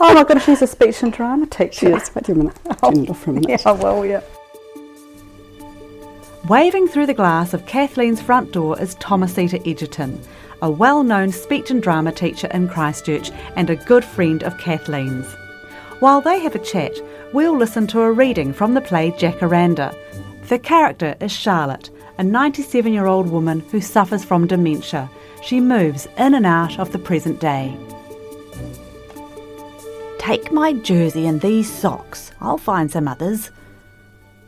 oh 0.00 0.14
my 0.14 0.24
goodness, 0.24 0.44
she's 0.44 0.62
a 0.62 0.66
speech 0.76 1.02
and 1.02 1.12
drama 1.12 1.46
teacher. 1.46 1.90
Cheers, 1.90 2.14
wait 2.14 2.28
a 2.28 2.34
minute. 2.34 2.58
Turn 2.82 3.04
it 3.04 3.10
off 3.10 3.22
for 3.22 3.30
a 3.30 3.34
minute. 3.34 3.62
Yeah, 3.64 3.72
well, 3.72 4.04
yeah. 4.04 4.20
Waving 6.48 6.88
through 6.88 7.06
the 7.06 7.14
glass 7.14 7.54
of 7.54 7.64
Kathleen's 7.64 8.20
front 8.20 8.52
door 8.52 8.78
is 8.78 8.96
Thomasita 8.96 9.66
Edgerton, 9.66 10.20
a 10.60 10.70
well 10.70 11.02
known 11.02 11.32
speech 11.32 11.70
and 11.70 11.82
drama 11.82 12.12
teacher 12.12 12.48
in 12.48 12.68
Christchurch 12.68 13.30
and 13.56 13.70
a 13.70 13.76
good 13.76 14.04
friend 14.04 14.44
of 14.44 14.58
Kathleen's. 14.58 15.26
While 16.00 16.20
they 16.20 16.38
have 16.40 16.54
a 16.54 16.58
chat, 16.58 16.92
we'll 17.32 17.56
listen 17.56 17.86
to 17.86 18.02
a 18.02 18.12
reading 18.12 18.52
from 18.52 18.74
the 18.74 18.82
play 18.82 19.10
Jacaranda. 19.12 19.96
The 20.48 20.58
character 20.58 21.16
is 21.18 21.32
Charlotte, 21.32 21.88
a 22.18 22.22
97 22.22 22.92
year 22.92 23.06
old 23.06 23.30
woman 23.30 23.60
who 23.70 23.80
suffers 23.80 24.22
from 24.22 24.46
dementia. 24.46 25.10
She 25.42 25.60
moves 25.60 26.06
in 26.18 26.34
and 26.34 26.44
out 26.44 26.78
of 26.78 26.92
the 26.92 26.98
present 26.98 27.40
day. 27.40 27.74
Take 30.18 30.52
my 30.52 30.74
jersey 30.74 31.26
and 31.26 31.40
these 31.40 31.72
socks. 31.72 32.32
I'll 32.42 32.58
find 32.58 32.90
some 32.90 33.08
others. 33.08 33.50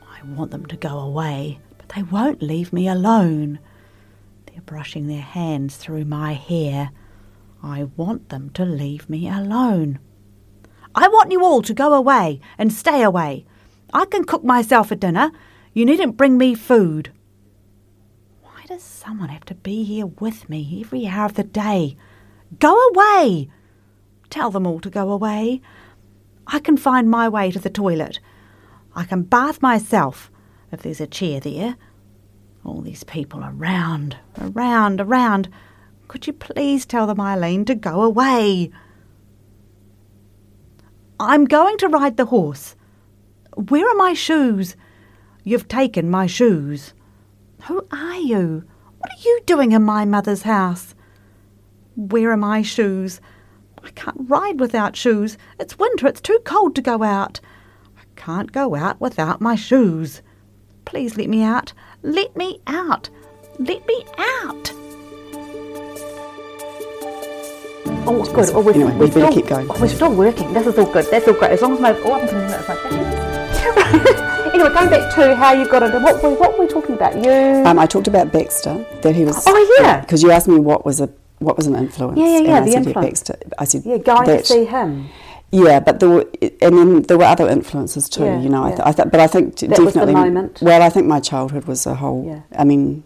I 0.07 0.23
want 0.27 0.51
them 0.51 0.67
to 0.67 0.77
go 0.77 0.99
away, 0.99 1.59
they 1.95 2.03
won't 2.03 2.43
leave 2.43 2.73
me 2.73 2.89
alone. 2.89 3.59
They're 4.47 4.63
brushing 4.63 5.07
their 5.07 5.23
hands 5.23 5.77
through 5.77 6.05
my 6.05 6.35
hair. 6.35 6.91
I 7.63 7.85
want 7.97 8.29
them 8.29 8.51
to 8.51 8.65
leave 8.65 9.09
me 9.09 9.29
alone. 9.29 9.99
I 10.95 11.09
want 11.09 11.33
you 11.33 11.45
all 11.45 11.63
to 11.63 11.75
go 11.75 11.93
away 11.95 12.41
and 12.59 12.73
stay 12.73 13.03
away. 13.03 13.45
I 13.93 14.05
can 14.07 14.25
cook 14.25 14.45
myself 14.45 14.91
a 14.91 14.97
dinner. 14.97 15.31
You 15.73 15.85
needn't 15.85 16.17
bring 16.17 16.39
me 16.39 16.55
food. 16.55 17.13
Why 18.43 18.65
does 18.67 18.83
someone 18.83 19.29
have 19.29 19.45
to 19.47 19.55
be 19.55 19.85
here 19.85 20.07
with 20.07 20.49
me 20.49 20.81
every 20.81 21.07
hour 21.07 21.27
of 21.27 21.35
the 21.35 21.45
day? 21.45 21.97
Go 22.59 22.75
away! 22.89 23.51
Tell 24.31 24.51
them 24.51 24.67
all 24.67 24.81
to 24.81 24.91
go 24.91 25.11
away. 25.11 25.61
I 26.47 26.59
can 26.59 26.77
find 26.77 27.11
my 27.11 27.29
way 27.29 27.51
to 27.51 27.59
the 27.59 27.71
toilet. 27.71 28.21
I 28.95 29.05
can 29.05 29.23
bath 29.23 29.61
myself 29.61 30.31
if 30.73 30.83
there's 30.83 31.01
a 31.01 31.07
chair 31.07 31.41
there. 31.41 31.77
All 32.65 32.81
these 32.81 33.05
people 33.05 33.45
around, 33.45 34.17
around, 34.41 35.01
around. 35.01 35.49
Could 36.09 36.27
you 36.27 36.33
please 36.33 36.85
tell 36.85 37.07
them, 37.07 37.21
Eileen, 37.21 37.65
to 37.67 37.75
go 37.75 38.03
away? 38.03 38.71
I'm 41.19 41.45
going 41.45 41.79
to 41.79 41.89
ride 41.89 42.17
the 42.17 42.27
horse. 42.27 42.75
Where 43.55 43.89
are 43.89 43.95
my 43.95 44.13
shoes? 44.13 44.77
You've 45.45 45.69
taken 45.69 46.11
my 46.11 46.27
shoes. 46.27 46.93
Who 47.65 47.87
are 47.91 48.17
you? 48.17 48.65
What 48.99 49.13
are 49.13 49.23
you 49.25 49.41
doing 49.47 49.73
in 49.73 49.83
my 49.83 50.05
mother's 50.05 50.43
house? 50.43 50.95
Where 51.97 52.33
are 52.33 52.37
my 52.37 52.63
shoes? 52.63 53.21
I 53.83 53.91
can't 53.91 54.29
ride 54.29 54.61
without 54.61 54.97
shoes. 54.97 55.39
It's 55.59 55.79
winter, 55.79 56.07
it's 56.07 56.21
too 56.21 56.41
cold 56.45 56.75
to 56.75 56.83
go 56.83 57.03
out. 57.03 57.41
I 57.97 58.03
can't 58.17 58.53
go 58.53 58.75
out 58.75 59.01
without 59.01 59.41
my 59.41 59.55
shoes. 59.55 60.21
Please 60.87 61.17
let 61.17 61.29
me 61.29 61.43
out. 61.43 61.73
Let 62.03 62.35
me 62.37 62.61
out. 62.67 63.11
Let 63.59 63.87
me 63.87 64.05
out. 64.19 64.73
Oh, 68.09 68.21
it's 68.21 68.33
good. 68.33 68.51
Oh, 68.55 68.61
we're, 68.63 68.73
Anyway, 68.73 68.93
we're 68.93 68.99
we 68.99 69.07
better 69.09 69.21
still, 69.21 69.33
keep 69.33 69.47
going. 69.49 69.67
oh, 69.69 69.77
we're 69.81 69.89
still 69.89 70.15
working. 70.15 70.53
This 70.53 70.67
is 70.67 70.79
all 70.79 70.91
good. 70.93 71.07
That's 71.11 71.27
all 71.27 71.35
great. 71.35 71.51
As 71.51 71.61
long 71.63 71.75
as 71.75 71.81
my 71.81 71.91
oh, 71.93 72.13
I'm 72.15 72.27
doing 72.27 72.45
is 72.45 72.69
like 72.69 72.85
anyway, 74.55 74.69
going 74.73 74.91
back 74.91 75.15
to 75.17 75.35
how 75.35 75.53
you 75.53 75.69
got 75.69 75.83
into 75.83 75.99
what 75.99 76.23
were, 76.23 76.31
what 76.35 76.57
were 76.57 76.65
we 76.67 76.73
talking 76.73 76.95
about? 76.95 77.17
You 77.23 77.31
Um, 77.69 77.79
I 77.79 77.87
talked 77.87 78.07
about 78.07 78.33
Baxter, 78.33 78.87
that 79.03 79.15
he 79.17 79.25
was. 79.25 79.43
Oh, 79.47 79.77
yeah. 79.81 80.01
Because 80.01 80.23
you 80.23 80.31
asked 80.31 80.47
me 80.49 80.59
what 80.61 80.87
was 80.87 81.01
a 81.01 81.09
what 81.41 81.57
was 81.57 81.67
an 81.67 81.75
influence. 81.75 82.19
Yeah, 82.19 82.27
yeah, 82.27 82.37
and 82.39 82.47
yeah, 82.47 82.57
I 82.57 82.61
the 82.61 82.71
said, 82.71 82.87
influence. 82.87 83.09
Baxter. 83.23 83.39
I 83.59 83.65
said, 83.65 83.83
yeah, 83.85 83.99
going 83.99 84.27
that, 84.27 84.45
to 84.45 84.47
see 84.47 84.65
him. 84.65 85.09
Yeah, 85.53 85.81
but 85.81 86.01
there 86.01 86.09
were, 86.09 86.27
and 86.61 86.77
then 86.79 87.03
there 87.03 87.17
were 87.17 87.25
other 87.25 87.49
influences 87.49 88.09
too. 88.09 88.25
Yeah, 88.25 88.41
you 88.41 88.49
know, 88.49 88.65
I, 88.65 88.71
th- 88.71 88.81
I 88.85 88.93
th- 88.93 89.09
but 89.11 89.21
I 89.21 89.27
think 89.27 89.57
That 89.59 89.71
was 89.79 89.95
the 89.95 90.01
definitely. 90.01 90.15
moment. 90.15 90.61
Well, 90.61 90.83
I 90.83 90.89
think 90.91 91.07
my 91.07 91.21
childhood 91.21 91.65
was 91.67 91.87
a 91.87 91.95
whole. 91.95 92.25
Yeah. 92.27 92.41
I 92.59 92.65
mean, 92.65 93.05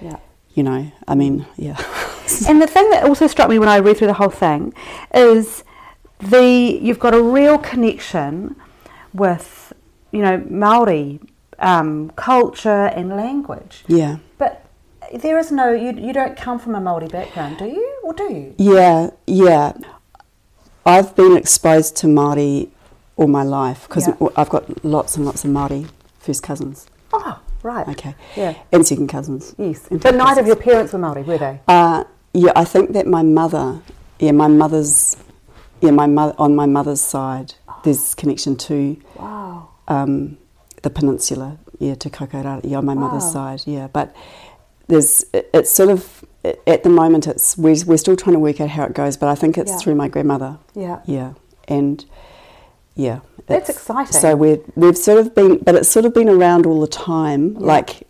Yeah. 0.00 0.16
you 0.54 0.62
know, 0.62 0.90
I 1.06 1.14
mean, 1.14 1.46
yeah. 1.56 1.76
And 2.48 2.60
the 2.60 2.66
thing 2.66 2.88
that 2.90 3.04
also 3.04 3.26
struck 3.26 3.50
me 3.50 3.58
when 3.58 3.68
I 3.68 3.76
read 3.78 3.98
through 3.98 4.06
the 4.06 4.14
whole 4.14 4.30
thing 4.30 4.72
is 5.14 5.62
the 6.20 6.78
you've 6.80 6.98
got 6.98 7.14
a 7.14 7.22
real 7.22 7.58
connection 7.58 8.56
with 9.12 9.72
you 10.10 10.22
know 10.22 10.38
Maori 10.48 11.20
um, 11.58 12.10
culture 12.16 12.86
and 12.96 13.10
language, 13.10 13.84
yeah. 13.88 14.16
but 14.38 14.64
there 15.12 15.38
is 15.38 15.52
no 15.52 15.70
you, 15.72 15.92
you 15.92 16.14
don't 16.14 16.34
come 16.36 16.58
from 16.58 16.74
a 16.74 16.80
Maori 16.80 17.08
background, 17.08 17.58
do 17.58 17.66
you, 17.66 18.00
or 18.02 18.14
do 18.14 18.24
you? 18.32 18.54
Yeah, 18.58 19.10
yeah. 19.26 19.74
I've 20.86 21.14
been 21.16 21.36
exposed 21.36 21.96
to 21.98 22.06
Māori 22.06 22.68
all 23.16 23.26
my 23.28 23.42
life 23.42 23.86
because 23.88 24.08
Yeah. 24.08 24.28
I've 24.36 24.48
got 24.50 24.84
lots 24.84 25.16
and 25.16 25.24
lots 25.24 25.44
of 25.44 25.50
Māori 25.50 25.88
first 26.18 26.42
cousins. 26.42 26.86
Oh, 27.12 27.38
right. 27.62 27.86
Okay. 27.88 28.14
Yeah. 28.36 28.54
And 28.72 28.86
second 28.86 29.08
cousins. 29.08 29.54
Yes. 29.58 29.86
And 29.90 30.00
But 30.02 30.14
neither 30.14 30.40
of 30.40 30.46
your 30.46 30.56
parents 30.56 30.92
were 30.92 30.98
Maori, 30.98 31.22
were 31.22 31.38
they? 31.38 31.60
Uh, 31.68 32.04
yeah, 32.32 32.52
I 32.56 32.64
think 32.64 32.92
that 32.92 33.06
my 33.06 33.22
mother, 33.22 33.80
yeah, 34.18 34.32
my 34.32 34.48
mother's, 34.48 35.16
yeah, 35.80 35.92
my 35.92 36.06
mother 36.06 36.34
on 36.38 36.56
my 36.56 36.66
mother's 36.66 37.00
side, 37.00 37.54
there's 37.84 38.14
connection 38.14 38.56
to 38.56 38.96
Wow. 39.16 39.68
um, 39.88 40.38
the 40.82 40.90
peninsula, 40.90 41.58
yeah, 41.78 41.94
to 41.94 42.10
Koukourarata, 42.10 42.62
yeah, 42.64 42.78
on 42.78 42.84
my 42.84 42.94
mother's 42.94 43.30
side, 43.30 43.62
yeah. 43.66 43.86
But 43.86 44.14
there's, 44.88 45.24
it- 45.32 45.48
it's 45.54 45.70
sort 45.70 45.90
of, 45.90 46.24
at 46.66 46.82
the 46.82 46.90
moment, 46.90 47.26
it's 47.26 47.56
we're, 47.56 47.76
we're 47.86 47.96
still 47.96 48.16
trying 48.16 48.34
to 48.34 48.40
work 48.40 48.60
out 48.60 48.70
how 48.70 48.84
it 48.84 48.94
goes, 48.94 49.16
but 49.16 49.28
I 49.28 49.34
think 49.34 49.56
it's 49.58 49.70
Yeah. 49.72 49.78
through 49.78 49.94
my 49.94 50.08
grandmother, 50.08 50.58
Yeah. 50.74 51.00
yeah, 51.06 51.32
and 51.68 52.04
yeah, 52.94 53.20
That's 53.46 53.68
it's- 53.70 53.76
exciting. 53.76 54.12
So 54.20 54.36
we're 54.36 54.60
we've 54.76 54.96
sort 54.98 55.18
of 55.18 55.34
been, 55.34 55.58
but 55.58 55.74
it's 55.74 55.88
sort 55.88 56.04
of 56.04 56.12
been 56.14 56.28
around 56.28 56.66
all 56.66 56.80
the 56.80 56.86
time, 56.86 57.54
Yeah. 57.58 57.66
like. 57.66 58.06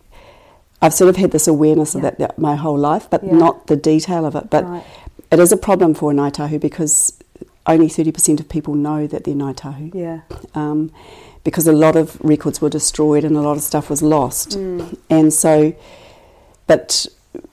I've 0.81 0.93
sort 0.93 1.09
of 1.09 1.15
had 1.15 1.31
this 1.31 1.47
awareness 1.47 1.95
of 1.95 2.01
that, 2.03 2.19
that 2.19 2.37
my 2.37 2.55
whole 2.55 2.77
life, 2.77 3.07
but 3.09 3.23
Yeah. 3.23 3.33
not 3.37 3.67
the 3.67 3.75
detail 3.77 4.23
of 4.25 4.35
it. 4.35 4.49
But 4.51 4.65
Right. 4.65 4.83
it 5.31 5.39
is 5.39 5.51
a 5.51 5.57
problem 5.57 5.95
for 5.95 6.11
Ngāi 6.11 6.31
Tahu 6.33 6.59
because 6.59 7.13
only 7.65 7.87
30% 7.87 8.39
of 8.39 8.49
people 8.49 8.75
know 8.75 9.07
that 9.07 9.23
they're 9.23 9.33
Ngāi 9.33 9.55
Tahu 9.55 9.89
Yeah. 9.95 10.19
um, 10.53 10.91
because 11.43 11.65
a 11.65 11.71
lot 11.71 11.95
of 11.95 12.17
records 12.21 12.61
were 12.61 12.69
destroyed 12.69 13.23
and 13.23 13.35
a 13.35 13.41
lot 13.41 13.55
of 13.57 13.63
stuff 13.63 13.89
was 13.89 14.03
lost. 14.03 14.59
Mm. 14.59 14.97
And 15.09 15.33
so, 15.33 15.73
but 16.67 17.07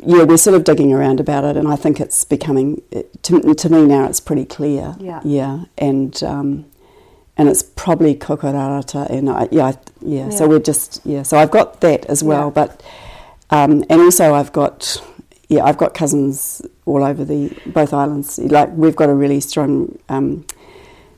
yeah, 0.04 0.24
we're 0.24 0.36
sort 0.36 0.56
of 0.56 0.64
digging 0.64 0.92
around 0.92 1.20
about 1.20 1.44
it, 1.44 1.56
and 1.56 1.68
I 1.68 1.76
think 1.76 2.00
it's 2.00 2.24
becoming, 2.24 2.82
to, 3.22 3.54
to 3.54 3.68
me 3.68 3.86
now, 3.86 4.06
it's 4.06 4.20
pretty 4.20 4.44
clear. 4.44 4.94
Yeah. 4.98 5.20
Yeah. 5.24 5.64
And, 5.78 6.22
um, 6.22 6.64
and 7.36 7.48
it's 7.48 7.62
probably 7.62 8.14
Koukourarata, 8.14 9.08
and 9.10 9.30
I, 9.30 9.48
yeah, 9.50 9.66
I, 9.66 9.74
yeah, 10.00 10.28
So 10.30 10.46
we're 10.48 10.58
just 10.58 11.00
yeah. 11.04 11.22
So 11.22 11.38
I've 11.38 11.50
got 11.50 11.80
that 11.80 12.04
as 12.06 12.22
well, 12.22 12.48
Yeah. 12.48 12.66
but 12.66 12.82
um, 13.50 13.84
and 13.88 14.00
also 14.02 14.34
I've 14.34 14.52
got 14.52 15.02
yeah, 15.48 15.64
I've 15.64 15.78
got 15.78 15.94
cousins 15.94 16.60
all 16.84 17.02
over 17.02 17.24
the 17.24 17.56
both 17.66 17.94
islands. 17.94 18.38
Like 18.38 18.70
we've 18.74 18.96
got 18.96 19.08
a 19.08 19.14
really 19.14 19.40
strong 19.40 19.98
um, 20.10 20.44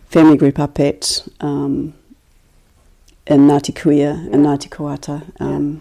family 0.08 0.36
group 0.36 0.58
up 0.60 0.78
at 0.78 1.26
um, 1.40 1.94
in 3.26 3.48
Ngāti 3.48 3.72
Kuia 3.74 4.12
and 4.32 4.44
Yeah. 4.44 4.50
Ngāti 4.56 4.68
Koata. 4.68 5.80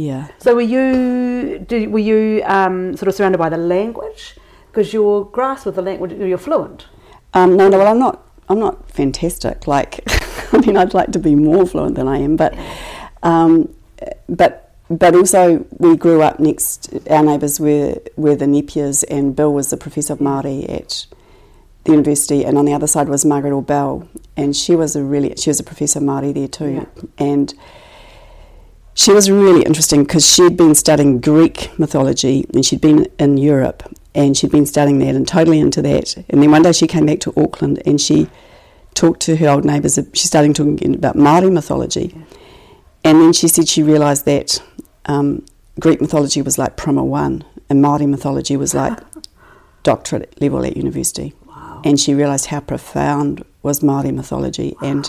Yeah. 0.00 0.28
So 0.38 0.54
were 0.54 0.68
you 0.76 1.58
did, 1.58 1.90
were 1.92 1.98
you 2.12 2.42
um, 2.46 2.96
sort 2.96 3.08
of 3.08 3.14
surrounded 3.14 3.38
by 3.38 3.50
the 3.50 3.58
language 3.58 4.34
because 4.70 4.92
you're 4.94 5.24
grasp 5.26 5.66
with 5.66 5.74
the 5.74 5.82
language 5.82 6.12
you're 6.12 6.38
fluent. 6.38 6.86
Um, 7.34 7.56
no, 7.56 7.68
no. 7.68 7.78
Well, 7.78 7.88
I'm 7.88 7.98
not. 7.98 8.26
I'm 8.48 8.58
not 8.58 8.90
fantastic. 8.90 9.66
Like, 9.66 10.02
I 10.54 10.58
mean, 10.58 10.76
I'd 10.76 10.94
like 10.94 11.12
to 11.12 11.18
be 11.18 11.34
more 11.34 11.66
fluent 11.66 11.94
than 11.94 12.08
I 12.08 12.18
am, 12.18 12.34
but, 12.36 12.52
um, 13.22 13.72
but, 14.28 14.74
but 14.88 15.14
also 15.14 15.64
we 15.78 15.96
grew 15.96 16.22
up 16.22 16.40
next. 16.40 16.92
Our 17.08 17.22
neighbours 17.22 17.60
were 17.60 18.00
were 18.16 18.34
the 18.34 18.46
Nepiers, 18.46 19.04
and 19.10 19.36
Bill 19.36 19.52
was 19.52 19.70
the 19.70 19.76
professor 19.76 20.14
of 20.14 20.18
Māori 20.20 20.68
at 20.68 21.06
the 21.84 21.92
university, 21.92 22.44
and 22.44 22.56
on 22.58 22.64
the 22.64 22.72
other 22.72 22.86
side 22.86 23.08
was 23.08 23.24
Margaret 23.24 23.52
Orbell, 23.52 24.08
and 24.36 24.56
she 24.56 24.74
was 24.74 24.96
a 24.96 25.04
really 25.04 25.34
she 25.36 25.50
was 25.50 25.60
a 25.60 25.64
professor 25.64 25.98
of 25.98 26.04
Māori 26.04 26.32
there 26.32 26.48
too, 26.48 26.70
Yeah. 26.70 26.86
and. 27.18 27.54
She 28.94 29.12
was 29.12 29.30
really 29.30 29.62
interesting 29.62 30.02
because 30.04 30.26
she'd 30.26 30.56
been 30.56 30.74
studying 30.74 31.20
Greek 31.20 31.78
mythology 31.78 32.46
and 32.52 32.64
she'd 32.64 32.80
been 32.80 33.06
in 33.18 33.36
Europe 33.36 33.82
and 34.14 34.36
she'd 34.36 34.50
been 34.50 34.66
studying 34.66 34.98
that 34.98 35.14
and 35.14 35.26
totally 35.26 35.60
into 35.60 35.80
that. 35.82 36.16
And 36.28 36.42
then 36.42 36.50
one 36.50 36.62
day 36.62 36.72
she 36.72 36.86
came 36.86 37.06
back 37.06 37.20
to 37.20 37.32
Auckland 37.36 37.80
and 37.86 38.00
she 38.00 38.28
talked 38.94 39.20
to 39.20 39.36
her 39.36 39.48
old 39.48 39.64
neighbours. 39.64 39.98
She 40.12 40.26
started 40.26 40.54
talking 40.54 40.94
about 40.94 41.16
Māori 41.16 41.52
mythology. 41.52 42.14
And 43.04 43.20
then 43.20 43.32
she 43.32 43.48
said 43.48 43.68
she 43.68 43.82
realised 43.82 44.24
that 44.26 44.62
um, 45.06 45.46
Greek 45.78 46.00
mythology 46.00 46.42
was 46.42 46.58
like 46.58 46.76
Primer 46.76 47.04
1 47.04 47.44
and 47.70 47.84
Māori 47.84 48.08
mythology 48.08 48.56
was 48.56 48.74
like 48.74 48.98
doctorate 49.82 50.38
level 50.40 50.64
at 50.66 50.76
university. 50.76 51.32
Wow. 51.46 51.80
And 51.84 51.98
she 51.98 52.14
realised 52.14 52.46
how 52.46 52.60
profound 52.60 53.44
was 53.62 53.80
Māori 53.80 54.12
mythology. 54.12 54.76
And 54.82 55.08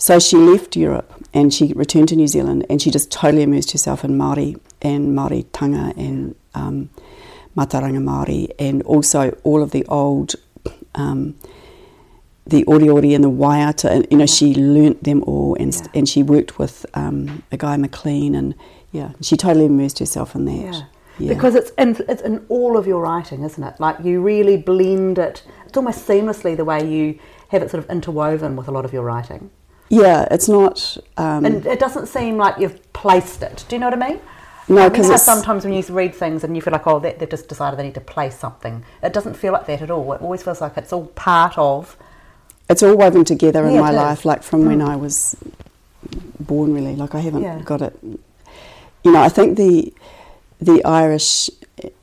So 0.00 0.18
she 0.18 0.36
left 0.38 0.76
Europe 0.76 1.12
and 1.34 1.52
she 1.52 1.74
returned 1.74 2.08
to 2.08 2.16
New 2.16 2.26
Zealand 2.26 2.64
and 2.70 2.80
she 2.80 2.90
just 2.90 3.12
totally 3.12 3.42
immersed 3.42 3.72
herself 3.72 4.02
in 4.02 4.12
Māori 4.16 4.58
and 4.80 5.14
Māori 5.16 5.44
tanga 5.52 5.92
and 5.94 6.34
um, 6.54 6.88
Mātauranga 7.54 7.98
Māori 8.02 8.50
and 8.58 8.82
also 8.84 9.36
all 9.44 9.62
of 9.62 9.72
the 9.72 9.84
old, 9.88 10.36
um, 10.94 11.34
the 12.46 12.64
Ori 12.64 13.12
and 13.12 13.22
the 13.22 13.30
Waiata. 13.30 13.90
And, 13.90 14.06
you 14.10 14.16
know, 14.16 14.24
she 14.24 14.54
learnt 14.54 15.04
them 15.04 15.22
all 15.24 15.54
and, 15.60 15.74
Yeah. 15.74 15.86
and 15.92 16.08
she 16.08 16.22
worked 16.22 16.58
with 16.58 16.86
um, 16.94 17.42
a 17.52 17.58
guy 17.58 17.76
McLean 17.76 18.34
and 18.34 18.54
yeah, 18.92 19.12
she 19.20 19.36
totally 19.36 19.66
immersed 19.66 19.98
herself 19.98 20.34
in 20.34 20.46
that. 20.46 20.52
Yeah. 20.74 20.82
Yeah. 21.18 21.34
Because 21.34 21.54
it's 21.54 21.72
in, 21.76 22.02
it's 22.08 22.22
in 22.22 22.46
all 22.48 22.78
of 22.78 22.86
your 22.86 23.02
writing, 23.02 23.42
isn't 23.44 23.62
it? 23.62 23.78
Like 23.78 24.02
you 24.02 24.22
really 24.22 24.56
blend 24.56 25.18
it. 25.18 25.42
It's 25.66 25.76
almost 25.76 26.08
seamlessly 26.08 26.56
the 26.56 26.64
way 26.64 26.82
you 26.82 27.18
have 27.48 27.62
it 27.62 27.70
sort 27.70 27.84
of 27.84 27.90
interwoven 27.90 28.56
with 28.56 28.66
a 28.66 28.70
lot 28.70 28.86
of 28.86 28.94
your 28.94 29.02
writing. 29.02 29.50
Yeah, 29.90 30.26
it's 30.30 30.48
not. 30.48 30.96
Um, 31.18 31.44
And 31.44 31.66
it 31.66 31.78
doesn't 31.78 32.06
seem 32.06 32.38
like 32.38 32.58
you've 32.58 32.80
placed 32.94 33.42
it. 33.42 33.64
Do 33.68 33.76
you 33.76 33.80
know 33.80 33.90
what 33.90 34.02
I 34.02 34.08
mean? 34.08 34.20
No, 34.68 34.76
Like, 34.76 34.92
you 34.96 35.02
'cause 35.02 35.10
know 35.10 35.16
sometimes 35.16 35.64
when 35.64 35.74
you 35.74 35.82
read 35.90 36.14
things 36.14 36.44
and 36.44 36.54
you 36.54 36.62
feel 36.62 36.72
like, 36.72 36.86
oh, 36.86 36.98
they, 37.00 37.12
they've 37.14 37.28
just 37.28 37.48
decided 37.48 37.78
they 37.78 37.82
need 37.82 37.94
to 37.94 38.00
place 38.00 38.38
something. 38.38 38.84
It 39.02 39.12
doesn't 39.12 39.34
feel 39.34 39.52
like 39.52 39.66
that 39.66 39.82
at 39.82 39.90
all. 39.90 40.12
It 40.12 40.22
always 40.22 40.42
feels 40.44 40.60
like 40.60 40.76
it's 40.78 40.92
all 40.92 41.06
part 41.16 41.58
of. 41.58 41.96
it's 42.68 42.82
all 42.84 42.96
woven 42.96 43.24
together 43.24 43.66
in 43.66 43.80
my 43.80 43.90
life, 43.90 44.24
like 44.24 44.44
from 44.44 44.64
when 44.64 44.78
Mm. 44.78 44.88
I 44.88 44.94
was 44.96 45.34
born. 46.38 46.72
Really, 46.72 46.94
like 46.94 47.16
I 47.16 47.18
haven't 47.18 47.42
Yeah. 47.42 47.60
got 47.64 47.82
it. 47.82 47.98
You 49.02 49.10
know, 49.12 49.20
I 49.20 49.28
think 49.28 49.56
the 49.56 49.92
the 50.60 50.84
Irish 50.84 51.50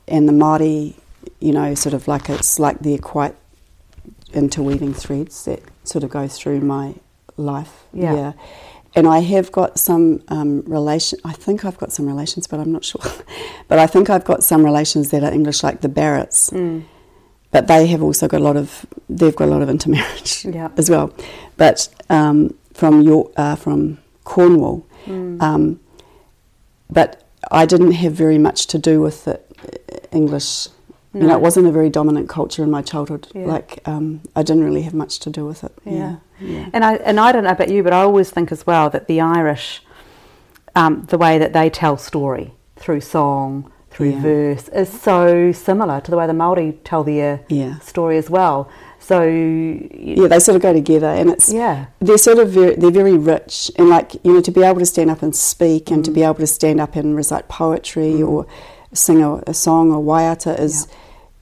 and 0.06 0.28
the 0.28 0.32
Māori, 0.32 0.92
you 1.40 1.52
know, 1.52 1.74
sort 1.74 1.94
of 1.94 2.06
like 2.06 2.28
it's 2.28 2.58
like 2.58 2.80
they're 2.80 2.98
quite 2.98 3.34
interweaving 4.34 4.92
threads 4.92 5.44
that 5.46 5.62
sort 5.84 6.04
of 6.04 6.10
go 6.10 6.28
through 6.28 6.60
my 6.60 6.94
life. 7.38 7.84
Yeah. 7.92 8.32
And 8.94 9.06
I 9.06 9.20
have 9.20 9.52
got 9.52 9.78
some 9.78 10.22
um, 10.28 10.62
relation. 10.66 11.18
I 11.24 11.32
think 11.32 11.64
I've 11.64 11.78
got 11.78 11.92
some 11.92 12.06
relations, 12.06 12.46
but 12.46 12.58
I'm 12.58 12.72
not 12.72 12.84
sure. 12.84 13.02
but 13.68 13.78
I 13.78 13.86
think 13.86 14.10
I've 14.10 14.24
got 14.24 14.42
some 14.42 14.64
relations 14.64 15.10
that 15.10 15.22
are 15.22 15.32
English, 15.32 15.62
like 15.62 15.80
the 15.82 15.88
Barretts. 15.88 16.50
But 17.50 17.66
they 17.66 17.86
have 17.86 18.02
also 18.02 18.28
got 18.28 18.40
a 18.40 18.44
lot 18.44 18.56
of. 18.56 18.84
They've 19.08 19.34
got 19.36 19.48
a 19.48 19.50
lot 19.50 19.62
of 19.62 19.70
intermarriage 19.70 20.44
Yeah. 20.58 20.68
as 20.76 20.90
well. 20.90 21.12
But 21.56 21.88
um, 22.10 22.54
from 22.74 23.00
your 23.02 23.30
uh, 23.36 23.56
from 23.56 23.98
Cornwall, 24.24 24.84
Mm. 25.06 25.40
um, 25.40 25.80
but 26.90 27.22
I 27.50 27.64
didn't 27.66 27.92
have 27.92 28.12
very 28.12 28.36
much 28.38 28.66
to 28.66 28.78
do 28.78 29.00
with 29.00 29.24
the 29.24 29.34
uh, 29.36 29.98
English. 30.12 30.68
You 31.14 31.20
know, 31.26 31.34
it 31.34 31.40
wasn't 31.40 31.66
a 31.66 31.72
very 31.72 31.88
dominant 31.90 32.28
culture 32.28 32.62
in 32.62 32.70
my 32.70 32.82
childhood. 32.82 33.28
Yeah. 33.34 33.46
Like, 33.46 33.80
um, 33.86 34.20
I 34.36 34.42
didn't 34.42 34.64
really 34.64 34.82
have 34.82 34.94
much 34.94 35.18
to 35.20 35.30
do 35.30 35.46
with 35.46 35.64
it. 35.64 35.72
Yeah. 35.84 35.92
yeah. 35.92 36.16
And 36.72 36.84
I 36.84 36.94
and 36.96 37.18
I 37.18 37.32
don't 37.32 37.44
know 37.44 37.50
about 37.50 37.68
you, 37.70 37.82
but 37.82 37.92
I 37.92 38.00
always 38.02 38.30
think 38.30 38.52
as 38.52 38.66
well 38.66 38.90
that 38.90 39.06
the 39.08 39.20
Irish, 39.20 39.82
um, 40.74 41.06
the 41.08 41.18
way 41.18 41.38
that 41.38 41.52
they 41.52 41.68
tell 41.70 41.96
story 41.96 42.54
through 42.76 43.00
song, 43.00 43.70
through 43.90 44.10
Yeah. 44.10 44.22
verse, 44.22 44.68
is 44.68 44.88
so 44.88 45.50
similar 45.52 46.00
to 46.00 46.10
the 46.10 46.16
way 46.16 46.26
the 46.26 46.34
Maori 46.34 46.78
tell 46.84 47.02
their 47.04 47.40
Yeah. 47.48 47.78
story 47.80 48.18
as 48.18 48.30
well. 48.30 48.68
So 49.00 49.22
Yeah, 49.22 50.28
they 50.28 50.38
sort 50.38 50.56
of 50.56 50.62
go 50.62 50.72
together, 50.72 51.06
and 51.08 51.30
it's 51.30 51.52
yeah, 51.52 51.86
they're 52.00 52.18
sort 52.18 52.38
of 52.38 52.50
very, 52.50 52.74
they're 52.76 52.90
very 52.90 53.16
rich, 53.16 53.70
and 53.76 53.88
like 53.88 54.14
you 54.22 54.32
know, 54.34 54.40
to 54.40 54.50
be 54.50 54.62
able 54.62 54.78
to 54.80 54.86
stand 54.86 55.10
up 55.10 55.22
and 55.22 55.34
speak, 55.34 55.90
and 55.90 56.04
to 56.04 56.10
Mm. 56.10 56.14
be 56.14 56.22
able 56.22 56.34
to 56.34 56.46
stand 56.46 56.80
up 56.80 56.94
and 56.96 57.16
recite 57.16 57.48
poetry 57.48 58.22
or 58.22 58.46
sing 58.92 59.22
a, 59.22 59.36
a 59.46 59.54
song 59.54 59.90
or 59.92 60.00
waiata 60.02 60.58
is, 60.58 60.86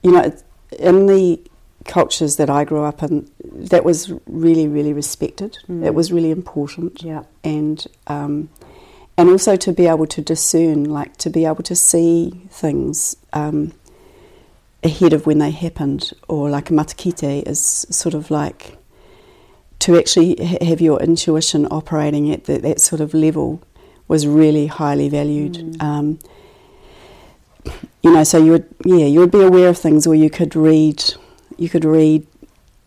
you 0.03 0.11
know, 0.11 0.31
in 0.79 1.05
the 1.07 1.39
cultures 1.87 2.35
that 2.35 2.49
I 2.49 2.63
grew 2.65 2.83
up 2.83 3.01
in, 3.03 3.29
that 3.43 3.83
was 3.83 4.11
really, 4.27 4.67
really 4.67 4.93
respected. 4.93 5.57
Mm. 5.67 5.85
It 5.85 5.93
was 5.95 6.11
really 6.11 6.31
important, 6.31 7.01
yeah, 7.01 7.23
and 7.43 7.85
um, 8.07 8.49
and 9.17 9.29
also 9.29 9.55
to 9.55 9.71
be 9.73 9.87
able 9.87 10.07
to 10.07 10.21
discern, 10.21 10.83
like 10.83 11.17
to 11.17 11.29
be 11.29 11.45
able 11.45 11.63
to 11.63 11.75
see 11.75 12.41
things. 12.49 13.15
Um, 13.33 13.73
ahead 14.83 15.11
of 15.11 15.25
when 15.25 15.39
they 15.39 15.51
happened, 15.51 16.13
or 16.27 16.49
like 16.49 16.69
a 16.69 16.73
matakite 16.73 17.47
is 17.47 17.85
sort 17.89 18.13
of 18.13 18.29
like 18.29 18.77
to 19.79 19.97
actually 19.97 20.35
ha- 20.35 20.63
have 20.65 20.79
your 20.79 21.01
intuition 21.01 21.67
operating 21.71 22.31
at 22.31 22.45
the, 22.45 22.57
that 22.59 22.79
sort 22.79 23.01
of 23.01 23.13
level 23.13 23.61
was 24.07 24.25
really 24.25 24.67
highly 24.67 25.09
valued. 25.09 25.53
Mm. 25.53 25.81
Um, 25.81 26.19
you 28.01 28.13
know, 28.13 28.23
so 28.23 28.37
you 28.37 28.51
would 28.51 28.67
yeah 28.85 29.05
you 29.05 29.19
would 29.19 29.31
be 29.31 29.41
aware 29.41 29.69
of 29.69 29.77
things, 29.77 30.07
or 30.07 30.15
you 30.15 30.29
could 30.29 30.55
read 30.55 31.03
you 31.57 31.69
could 31.69 31.85
read 31.85 32.25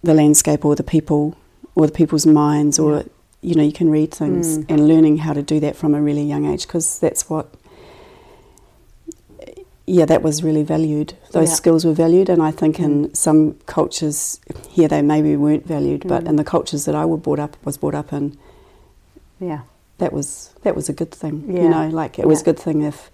the 0.02 0.14
landscape 0.14 0.64
or 0.64 0.74
the 0.74 0.82
people 0.82 1.36
or 1.74 1.86
the 1.86 1.92
people's 1.92 2.26
minds, 2.26 2.78
or 2.78 2.96
Yeah. 2.96 3.02
you 3.42 3.54
know 3.54 3.62
you 3.62 3.72
can 3.72 3.90
read 3.90 4.12
things 4.12 4.58
Mm. 4.58 4.64
and 4.68 4.88
learning 4.88 5.18
how 5.18 5.32
to 5.32 5.42
do 5.42 5.60
that 5.60 5.76
from 5.76 5.94
a 5.94 6.00
really 6.02 6.22
young 6.22 6.44
age 6.46 6.66
because 6.66 6.98
that's 6.98 7.28
what 7.30 7.46
yeah, 9.86 10.04
that 10.04 10.22
was 10.22 10.44
really 10.44 10.62
valued. 10.62 11.14
Those 11.32 11.48
Yeah. 11.48 11.54
skills 11.54 11.84
were 11.84 11.92
valued, 11.92 12.28
and 12.28 12.40
I 12.42 12.52
think 12.52 12.78
in 12.78 13.12
some 13.12 13.56
cultures 13.66 14.38
here 14.68 14.86
they 14.86 15.02
maybe 15.02 15.36
weren't 15.36 15.66
valued, 15.66 16.06
but 16.06 16.24
Mm. 16.24 16.28
in 16.28 16.36
the 16.36 16.44
cultures 16.44 16.84
that 16.84 16.94
I 16.94 17.04
was 17.04 17.20
brought 17.20 17.40
up 17.40 17.56
was 17.64 17.76
brought 17.76 17.96
up 17.96 18.12
in, 18.12 18.36
yeah, 19.40 19.60
that 19.98 20.12
was 20.12 20.50
that 20.62 20.76
was 20.76 20.88
a 20.88 20.92
good 20.92 21.10
thing. 21.10 21.42
Yeah. 21.48 21.62
You 21.62 21.68
know, 21.70 21.88
like 21.88 22.18
it 22.20 22.26
was 22.26 22.42
a 22.42 22.44
good 22.44 22.58
thing 22.58 22.82
if 22.82 23.10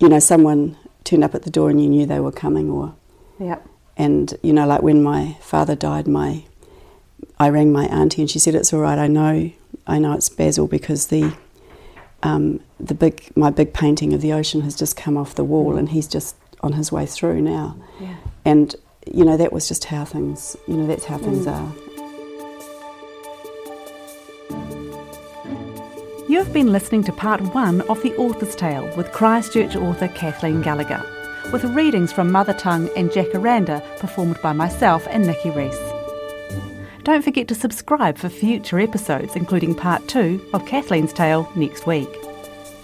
you 0.00 0.08
know 0.08 0.18
someone 0.18 0.76
turned 1.04 1.24
up 1.24 1.34
at 1.34 1.42
the 1.42 1.50
door 1.50 1.70
and 1.70 1.80
you 1.80 1.88
knew 1.88 2.04
they 2.04 2.20
were 2.20 2.32
coming, 2.32 2.68
or 2.70 2.92
yeah, 3.40 3.58
and 3.96 4.34
you 4.42 4.52
know, 4.52 4.66
like 4.66 4.82
when 4.82 5.02
my 5.02 5.36
father 5.40 5.74
died, 5.76 6.06
my 6.08 6.44
I 7.38 7.48
rang 7.48 7.72
my 7.72 7.84
auntie 7.86 8.22
and 8.22 8.30
she 8.30 8.38
said 8.38 8.54
it's 8.54 8.72
all 8.72 8.80
right. 8.80 8.98
I 8.98 9.06
know, 9.08 9.50
I 9.86 9.98
know 9.98 10.12
it's 10.12 10.28
Basil 10.28 10.66
because 10.66 11.08
the 11.08 11.34
um, 12.22 12.60
the 12.78 12.94
big 12.94 13.30
my 13.36 13.50
big 13.50 13.72
painting 13.72 14.12
of 14.14 14.20
the 14.20 14.32
ocean 14.32 14.60
has 14.62 14.76
just 14.76 14.96
come 14.96 15.16
off 15.16 15.34
the 15.34 15.44
wall 15.44 15.76
and 15.76 15.88
he's 15.90 16.06
just 16.06 16.36
on 16.60 16.74
his 16.74 16.92
way 16.92 17.04
through 17.06 17.40
now. 17.42 17.76
yeah. 18.00 18.14
And 18.44 18.74
you 19.12 19.24
know 19.24 19.36
that 19.36 19.52
was 19.52 19.66
just 19.66 19.84
how 19.86 20.04
things. 20.04 20.56
You 20.68 20.74
know 20.76 20.86
that's 20.86 21.04
how 21.06 21.18
things 21.18 21.46
Mm. 21.46 21.52
are. 21.52 21.72
You 26.28 26.38
have 26.38 26.52
been 26.52 26.72
listening 26.72 27.02
to 27.04 27.12
part 27.12 27.40
one 27.54 27.82
of 27.82 28.00
The 28.02 28.14
Author's 28.16 28.54
Tale 28.56 28.88
with 28.96 29.12
Christchurch 29.12 29.76
author 29.76 30.08
Kathleen 30.08 30.62
Gallagher, 30.62 31.04
with 31.52 31.64
readings 31.64 32.12
from 32.12 32.32
Mother 32.32 32.54
Tongue 32.54 32.88
and 32.96 33.10
Jacaranda 33.10 33.82
performed 33.98 34.40
by 34.42 34.52
myself 34.52 35.06
and 35.10 35.26
Nikki 35.26 35.50
Reese. 35.50 35.78
Don't 37.04 37.22
forget 37.22 37.48
to 37.48 37.54
subscribe 37.54 38.16
for 38.16 38.28
future 38.28 38.80
episodes, 38.80 39.36
including 39.36 39.74
part 39.74 40.06
two 40.08 40.40
of 40.54 40.66
Kathleen's 40.66 41.12
Tale 41.12 41.50
next 41.54 41.86
week. 41.86 42.08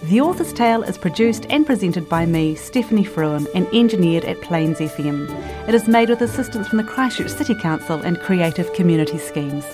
The 0.05 0.21
Author's 0.21 0.53
Tale 0.53 0.83
is 0.83 0.99
produced 0.99 1.47
and 1.51 1.67
presented 1.67 2.09
by 2.09 2.27
me, 2.27 2.55
Stephanie 2.55 3.05
Frewen, 3.05 3.47
and 3.55 3.67
engineered 3.73 4.25
at 4.25 4.41
Plains 4.43 4.79
FM. 4.79 5.29
It 5.69 5.75
is 5.75 5.89
made 5.89 6.09
with 6.09 6.21
assistance 6.21 6.69
from 6.69 6.79
the 6.79 6.85
Christchurch 6.85 7.31
City 7.31 7.55
Council 7.55 8.01
and 8.03 8.21
Creative 8.21 8.73
Community 8.75 9.19
Schemes. 9.19 9.65